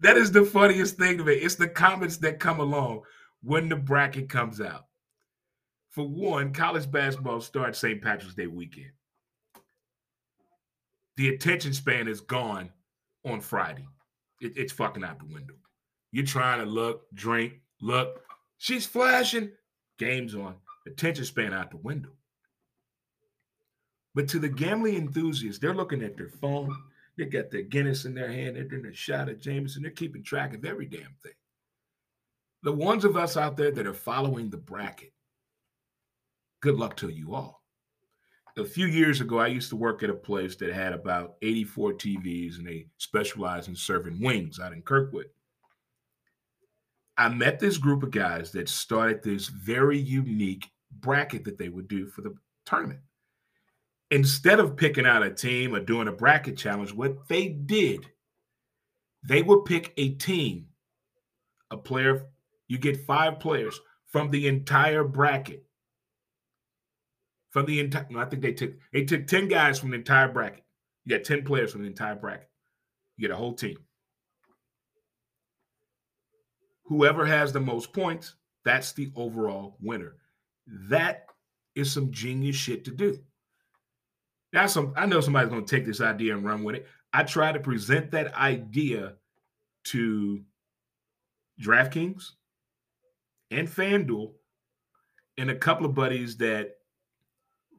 that 0.00 0.16
is 0.16 0.32
the 0.32 0.44
funniest 0.44 0.96
thing 0.96 1.16
to 1.18 1.22
me. 1.22 1.34
It's 1.34 1.54
the 1.54 1.68
comments 1.68 2.16
that 2.16 2.40
come 2.40 2.58
along 2.58 3.02
when 3.40 3.68
the 3.68 3.76
bracket 3.76 4.28
comes 4.28 4.60
out. 4.60 4.86
For 5.90 6.06
one, 6.06 6.52
college 6.52 6.90
basketball 6.90 7.40
starts 7.40 7.78
St. 7.78 8.00
Patrick's 8.00 8.34
Day 8.34 8.46
weekend. 8.46 8.92
The 11.16 11.30
attention 11.30 11.74
span 11.74 12.08
is 12.08 12.20
gone 12.20 12.70
on 13.26 13.40
Friday. 13.40 13.86
It, 14.40 14.56
it's 14.56 14.72
fucking 14.72 15.04
out 15.04 15.18
the 15.18 15.26
window. 15.26 15.54
You're 16.12 16.24
trying 16.24 16.60
to 16.60 16.64
look, 16.64 17.02
drink, 17.14 17.54
look. 17.80 18.22
She's 18.58 18.86
flashing. 18.86 19.50
Game's 19.98 20.34
on. 20.34 20.54
Attention 20.86 21.24
span 21.24 21.52
out 21.52 21.70
the 21.70 21.76
window. 21.78 22.10
But 24.14 24.28
to 24.28 24.38
the 24.38 24.48
gambling 24.48 24.96
enthusiasts, 24.96 25.60
they're 25.60 25.74
looking 25.74 26.02
at 26.02 26.16
their 26.16 26.28
phone. 26.28 26.74
They 27.16 27.26
got 27.26 27.50
their 27.50 27.62
Guinness 27.62 28.06
in 28.06 28.14
their 28.14 28.32
hand. 28.32 28.56
They're 28.56 28.64
doing 28.64 28.86
a 28.86 28.94
shot 28.94 29.28
of 29.28 29.40
Jameson. 29.40 29.82
They're 29.82 29.90
keeping 29.90 30.22
track 30.22 30.54
of 30.54 30.64
every 30.64 30.86
damn 30.86 31.14
thing. 31.22 31.32
The 32.62 32.72
ones 32.72 33.04
of 33.04 33.16
us 33.16 33.36
out 33.36 33.56
there 33.56 33.70
that 33.70 33.86
are 33.86 33.94
following 33.94 34.50
the 34.50 34.56
bracket, 34.56 35.12
good 36.60 36.76
luck 36.76 36.96
to 36.98 37.08
you 37.08 37.34
all. 37.34 37.62
A 38.56 38.64
few 38.64 38.86
years 38.86 39.20
ago, 39.20 39.38
I 39.38 39.46
used 39.46 39.70
to 39.70 39.76
work 39.76 40.02
at 40.02 40.10
a 40.10 40.14
place 40.14 40.56
that 40.56 40.72
had 40.72 40.92
about 40.92 41.36
84 41.42 41.94
TVs 41.94 42.58
and 42.58 42.66
they 42.66 42.86
specialized 42.98 43.68
in 43.68 43.76
serving 43.76 44.20
wings 44.20 44.58
out 44.58 44.72
in 44.72 44.82
Kirkwood. 44.82 45.26
I 47.16 47.28
met 47.28 47.60
this 47.60 47.78
group 47.78 48.02
of 48.02 48.10
guys 48.10 48.50
that 48.52 48.68
started 48.68 49.22
this 49.22 49.48
very 49.48 49.98
unique 49.98 50.68
bracket 50.90 51.44
that 51.44 51.58
they 51.58 51.68
would 51.68 51.88
do 51.88 52.06
for 52.06 52.22
the 52.22 52.34
tournament 52.64 53.00
instead 54.10 54.58
of 54.58 54.76
picking 54.76 55.06
out 55.06 55.22
a 55.22 55.30
team 55.30 55.74
or 55.74 55.80
doing 55.80 56.08
a 56.08 56.12
bracket 56.12 56.56
challenge, 56.56 56.92
what 56.92 57.28
they 57.28 57.48
did, 57.48 58.06
they 59.22 59.42
would 59.42 59.64
pick 59.64 59.92
a 59.96 60.10
team, 60.10 60.66
a 61.70 61.76
player. 61.76 62.26
You 62.68 62.78
get 62.78 63.06
five 63.06 63.40
players 63.40 63.80
from 64.06 64.30
the 64.30 64.48
entire 64.48 65.04
bracket. 65.04 65.64
From 67.50 67.66
the 67.66 67.80
entire, 67.80 68.06
I 68.16 68.24
think 68.26 68.42
they 68.42 68.52
took 68.52 68.72
they 68.92 69.04
took 69.04 69.26
ten 69.26 69.48
guys 69.48 69.78
from 69.78 69.90
the 69.90 69.96
entire 69.96 70.28
bracket. 70.28 70.64
You 71.04 71.16
got 71.16 71.24
ten 71.24 71.44
players 71.44 71.72
from 71.72 71.82
the 71.82 71.88
entire 71.88 72.14
bracket. 72.14 72.48
You 73.16 73.28
get 73.28 73.34
a 73.34 73.36
whole 73.36 73.54
team. 73.54 73.76
Whoever 76.84 77.26
has 77.26 77.52
the 77.52 77.60
most 77.60 77.92
points, 77.92 78.34
that's 78.64 78.92
the 78.92 79.12
overall 79.16 79.76
winner. 79.80 80.16
That 80.88 81.26
is 81.74 81.92
some 81.92 82.10
genius 82.12 82.56
shit 82.56 82.84
to 82.84 82.90
do. 82.92 83.18
Now, 84.52 84.66
some 84.66 84.92
I 84.96 85.06
know 85.06 85.20
somebody's 85.20 85.50
going 85.50 85.64
to 85.64 85.76
take 85.76 85.86
this 85.86 86.00
idea 86.00 86.36
and 86.36 86.44
run 86.44 86.62
with 86.62 86.76
it. 86.76 86.86
I 87.12 87.24
try 87.24 87.52
to 87.52 87.60
present 87.60 88.12
that 88.12 88.34
idea 88.34 89.14
to 89.84 90.40
DraftKings 91.60 92.30
and 93.50 93.68
FanDuel 93.68 94.32
and 95.38 95.50
a 95.50 95.56
couple 95.56 95.86
of 95.86 95.94
buddies 95.94 96.36
that 96.36 96.76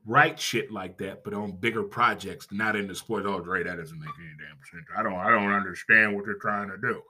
write 0.05 0.39
shit 0.39 0.71
like 0.71 0.97
that, 0.97 1.23
but 1.23 1.33
on 1.33 1.51
bigger 1.51 1.83
projects, 1.83 2.47
not 2.51 2.75
in 2.75 2.87
the 2.87 2.95
sports. 2.95 3.25
Oh, 3.27 3.39
Dre, 3.39 3.63
that 3.63 3.77
doesn't 3.77 3.99
make 3.99 4.09
any 4.19 4.29
damn 4.37 4.57
sense. 4.71 4.87
I 4.97 5.03
don't, 5.03 5.13
I 5.13 5.29
don't 5.29 5.51
understand 5.51 6.15
what 6.15 6.25
they're 6.25 6.35
trying 6.35 6.69
to 6.69 6.77
do. 6.77 7.01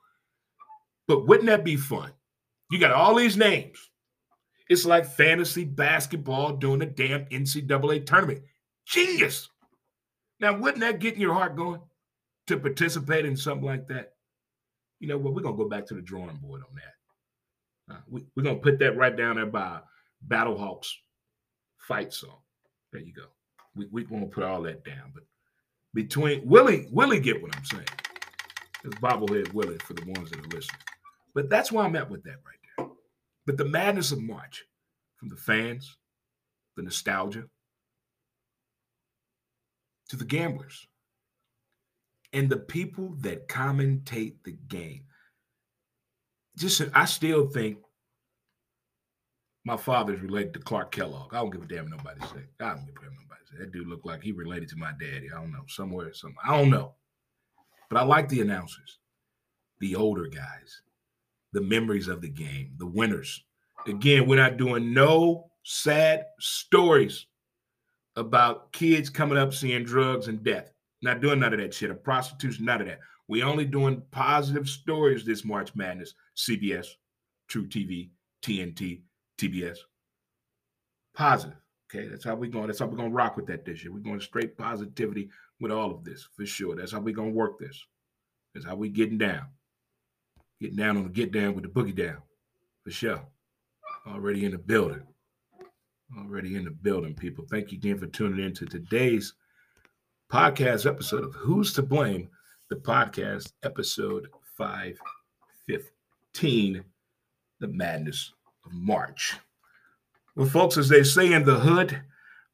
But 1.08 1.28
wouldn't 1.28 1.48
that 1.48 1.64
be 1.64 1.78
fun? 1.78 2.12
You 2.70 2.80
got 2.80 2.92
all 2.92 3.16
these 3.16 3.38
names. 3.38 3.90
It's 4.70 4.86
like 4.86 5.06
fantasy 5.06 5.66
basketball 5.66 6.54
doing 6.54 6.82
a 6.82 6.86
damn 6.86 7.26
NCAA 7.26 8.06
tournament. 8.06 8.42
Genius. 8.86 9.50
Now, 10.40 10.58
wouldn't 10.58 10.80
that 10.82 11.00
get 11.00 11.16
in 11.16 11.22
your 11.22 11.34
heart 11.34 11.56
going 11.56 11.82
to 12.48 12.58
participate 12.58 13.26
in 13.26 13.36
something 13.36 13.66
like 13.66 13.88
that? 13.90 14.14
You 15.00 15.08
know 15.08 15.18
what? 15.18 15.34
We're 15.34 15.42
to 15.42 15.54
go 15.54 15.68
back 15.68 15.86
to 15.88 15.94
the 15.94 16.02
drawing 16.02 16.38
board 16.38 16.62
on 16.62 16.76
that. 16.76 17.96
Uh, 17.96 18.00
we, 18.10 18.44
going 18.44 18.56
to 18.56 18.62
put 18.62 18.80
that 18.80 18.96
right 18.96 19.16
down 19.16 19.36
there 19.36 19.46
by 19.46 19.82
Battlehawks 20.28 20.88
fight 21.78 22.14
song. 22.14 22.41
There 22.92 23.02
you 23.02 23.14
go. 23.14 23.26
We, 23.76 23.88
we 23.92 24.06
want 24.06 24.26
to 24.26 24.34
put 24.34 24.44
all 24.44 24.62
that 24.64 24.84
down. 24.84 25.12
But 25.14 25.24
between 25.94 26.46
Willie, 26.46 26.88
Willie 26.92 27.20
get 27.20 27.42
what 27.42 27.56
I'm 27.56 27.66
saying. 27.66 27.86
It's 28.84 28.96
bobblehead 28.96 29.54
Willie 29.54 29.78
for 29.80 29.94
the 29.94 30.12
ones 30.12 30.32
that 30.32 30.40
are 30.40 30.56
listening. 30.56 30.82
But 31.34 31.50
that's 31.50 31.72
why 31.72 31.86
I'm 31.86 31.96
at 31.96 32.10
with 32.10 32.24
that 32.24 32.30
right 32.46 32.78
there. 32.78 32.88
But 33.46 33.58
the 33.58 33.66
madness 33.66 34.12
of 34.12 34.22
March 34.22 34.64
from 35.18 35.30
the 35.30 35.36
fans, 35.36 35.98
the 36.76 36.84
nostalgia, 36.84 37.44
to 40.10 40.16
the 40.18 40.26
gamblers 40.26 40.88
and 42.34 42.50
the 42.50 42.58
people 42.58 43.16
that 43.20 43.48
commentate 43.48 44.36
the 44.44 44.58
game. 44.68 45.04
Just, 46.58 46.82
I 46.94 47.06
still 47.06 47.48
think 47.48 47.78
my 49.64 49.78
father's 49.78 50.22
related 50.22 50.54
to 50.54 50.60
Clark 50.60 50.92
Kellogg. 50.92 51.34
I 51.34 51.38
don't 51.38 51.52
give 51.52 51.62
a 51.62 51.68
damn 51.68 51.90
nobody 51.90 52.22
say. 52.22 52.44
I 52.60 52.70
don't 52.70 52.86
give 52.86 52.96
a 52.96 53.02
damn 53.02 53.14
nobody 53.14 53.42
say. 53.50 53.58
That 53.60 53.72
dude 53.72 53.88
looked 53.88 54.06
like 54.06 54.24
he 54.24 54.32
related 54.32 54.70
to 54.70 54.78
my 54.78 54.92
daddy. 55.00 55.30
I 55.32 55.40
don't 55.40 55.52
know, 55.52 55.64
somewhere, 55.68 56.14
somewhere. 56.14 56.44
I 56.46 56.58
don't 56.58 56.70
know. 56.70 56.96
But 57.90 58.00
I 58.00 58.04
like 58.04 58.30
the 58.30 58.42
announcers, 58.42 59.00
the 59.80 59.96
older 59.96 60.28
guys, 60.28 60.82
the 61.54 61.62
memories 61.62 62.08
of 62.08 62.22
the 62.22 62.30
game, 62.30 62.74
the 62.78 62.88
winners. 62.88 63.44
Again, 63.88 64.28
we're 64.28 64.38
not 64.42 64.58
doing 64.58 64.94
no 64.94 65.52
sad 65.64 66.26
stories 66.40 67.28
about 68.16 68.72
kids 68.72 69.10
coming 69.10 69.38
up 69.38 69.54
seeing 69.54 69.84
drugs 69.84 70.28
and 70.28 70.44
death. 70.44 70.72
Not 71.02 71.22
doing 71.22 71.40
none 71.40 71.54
of 71.54 71.60
that 71.60 71.74
shit, 71.74 71.90
or 71.90 71.96
prostitution, 71.96 72.66
none 72.66 72.82
of 72.82 72.88
that. 72.88 73.00
We 73.28 73.44
only 73.44 73.66
doing 73.66 74.02
positive 74.12 74.70
stories 74.70 75.26
this 75.26 75.44
March 75.44 75.74
Madness. 75.76 76.14
CBS, 76.38 76.88
truTV, 77.50 78.10
TNT, 78.44 79.02
TBS. 79.42 79.78
Positive. 81.16 81.58
Okay, 81.94 82.08
that's 82.08 82.24
how 82.24 82.36
we're 82.36 82.50
going. 82.50 82.68
That's 82.68 82.80
how 82.80 82.86
we're 82.86 82.96
gonna 82.96 83.10
rock 83.10 83.36
with 83.36 83.48
that 83.48 83.66
this 83.66 83.84
year. 83.84 83.92
We're 83.92 84.00
going 84.00 84.22
straight 84.22 84.58
positivity 84.58 85.30
with 85.60 85.72
all 85.72 85.92
of 85.92 86.06
this 86.06 86.28
for 86.36 86.46
sure. 86.46 86.76
That's 86.76 86.92
how 86.92 87.00
we're 87.00 87.16
gonna 87.16 87.32
work 87.32 87.58
this. 87.60 87.84
That's 88.54 88.66
how 88.66 88.76
we 88.76 88.90
getting 88.90 89.18
down. 89.18 89.48
Getting 90.62 90.78
down 90.78 90.98
on 90.98 91.04
the 91.04 91.10
get 91.10 91.32
down 91.32 91.56
with 91.56 91.64
the 91.64 91.70
boogie 91.70 91.96
down. 91.96 92.22
For 92.84 92.92
sure. 92.92 93.26
Already 94.08 94.46
in 94.46 94.52
the 94.52 94.58
building. 94.58 95.04
Already 96.18 96.56
in 96.56 96.66
the 96.66 96.72
building, 96.72 97.14
people. 97.14 97.46
Thank 97.50 97.72
you 97.72 97.78
again 97.78 97.98
for 97.98 98.08
tuning 98.08 98.46
in 98.46 98.54
to 98.56 98.66
today's 98.66 99.34
podcast 100.32 100.86
episode 100.86 101.24
of 101.24 101.34
Who's 101.36 101.74
to 101.74 101.82
Blame, 101.82 102.30
the 102.70 102.76
podcast 102.78 103.52
episode 103.64 104.28
515, 104.58 106.84
The 107.60 107.68
Madness 107.68 108.34
of 108.66 108.74
March. 108.74 109.36
Well, 110.36 110.48
folks, 110.48 110.78
as 110.78 110.90
they 110.90 111.04
say 111.04 111.34
in 111.34 111.44
the 111.44 111.60
hood, 111.60 112.02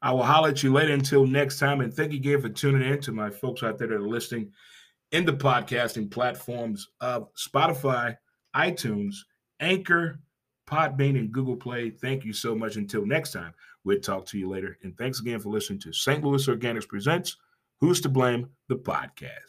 I 0.02 0.12
will 0.12 0.24
holler 0.24 0.50
at 0.50 0.64
you 0.64 0.74
later 0.74 0.94
until 0.94 1.26
next 1.26 1.60
time. 1.60 1.82
And 1.82 1.94
thank 1.94 2.12
you 2.12 2.20
again 2.20 2.42
for 2.42 2.50
tuning 2.50 2.88
in 2.88 3.02
to 3.02 3.12
my 3.12 3.30
folks 3.30 3.64
out 3.64 3.78
there 3.78 3.88
that 3.88 3.96
are 3.96 4.02
listening 4.02 4.52
in 5.12 5.26
the 5.26 5.34
podcasting 5.34 6.12
platforms 6.12 6.90
of 7.02 7.34
Spotify, 7.36 8.18
iTunes, 8.56 9.16
Anchor, 9.60 10.20
Podbean, 10.68 11.18
and 11.18 11.32
Google 11.32 11.56
Play. 11.56 11.90
Thank 11.90 12.26
you 12.26 12.34
so 12.34 12.54
much. 12.54 12.76
Until 12.76 13.06
next 13.06 13.32
time, 13.32 13.54
we'll 13.84 14.00
talk 14.00 14.26
to 14.28 14.38
you 14.38 14.50
later. 14.50 14.78
And 14.84 14.98
thanks 14.98 15.20
again 15.20 15.40
for 15.40 15.50
listening 15.50 15.80
to 15.80 15.94
St. 15.94 16.24
Louis 16.24 16.46
Organics 16.48 16.88
Presents 16.88 17.38
Who's 17.80 18.02
to 18.02 18.10
Blame? 18.10 18.50
The 18.68 18.76
podcast. 18.76 19.46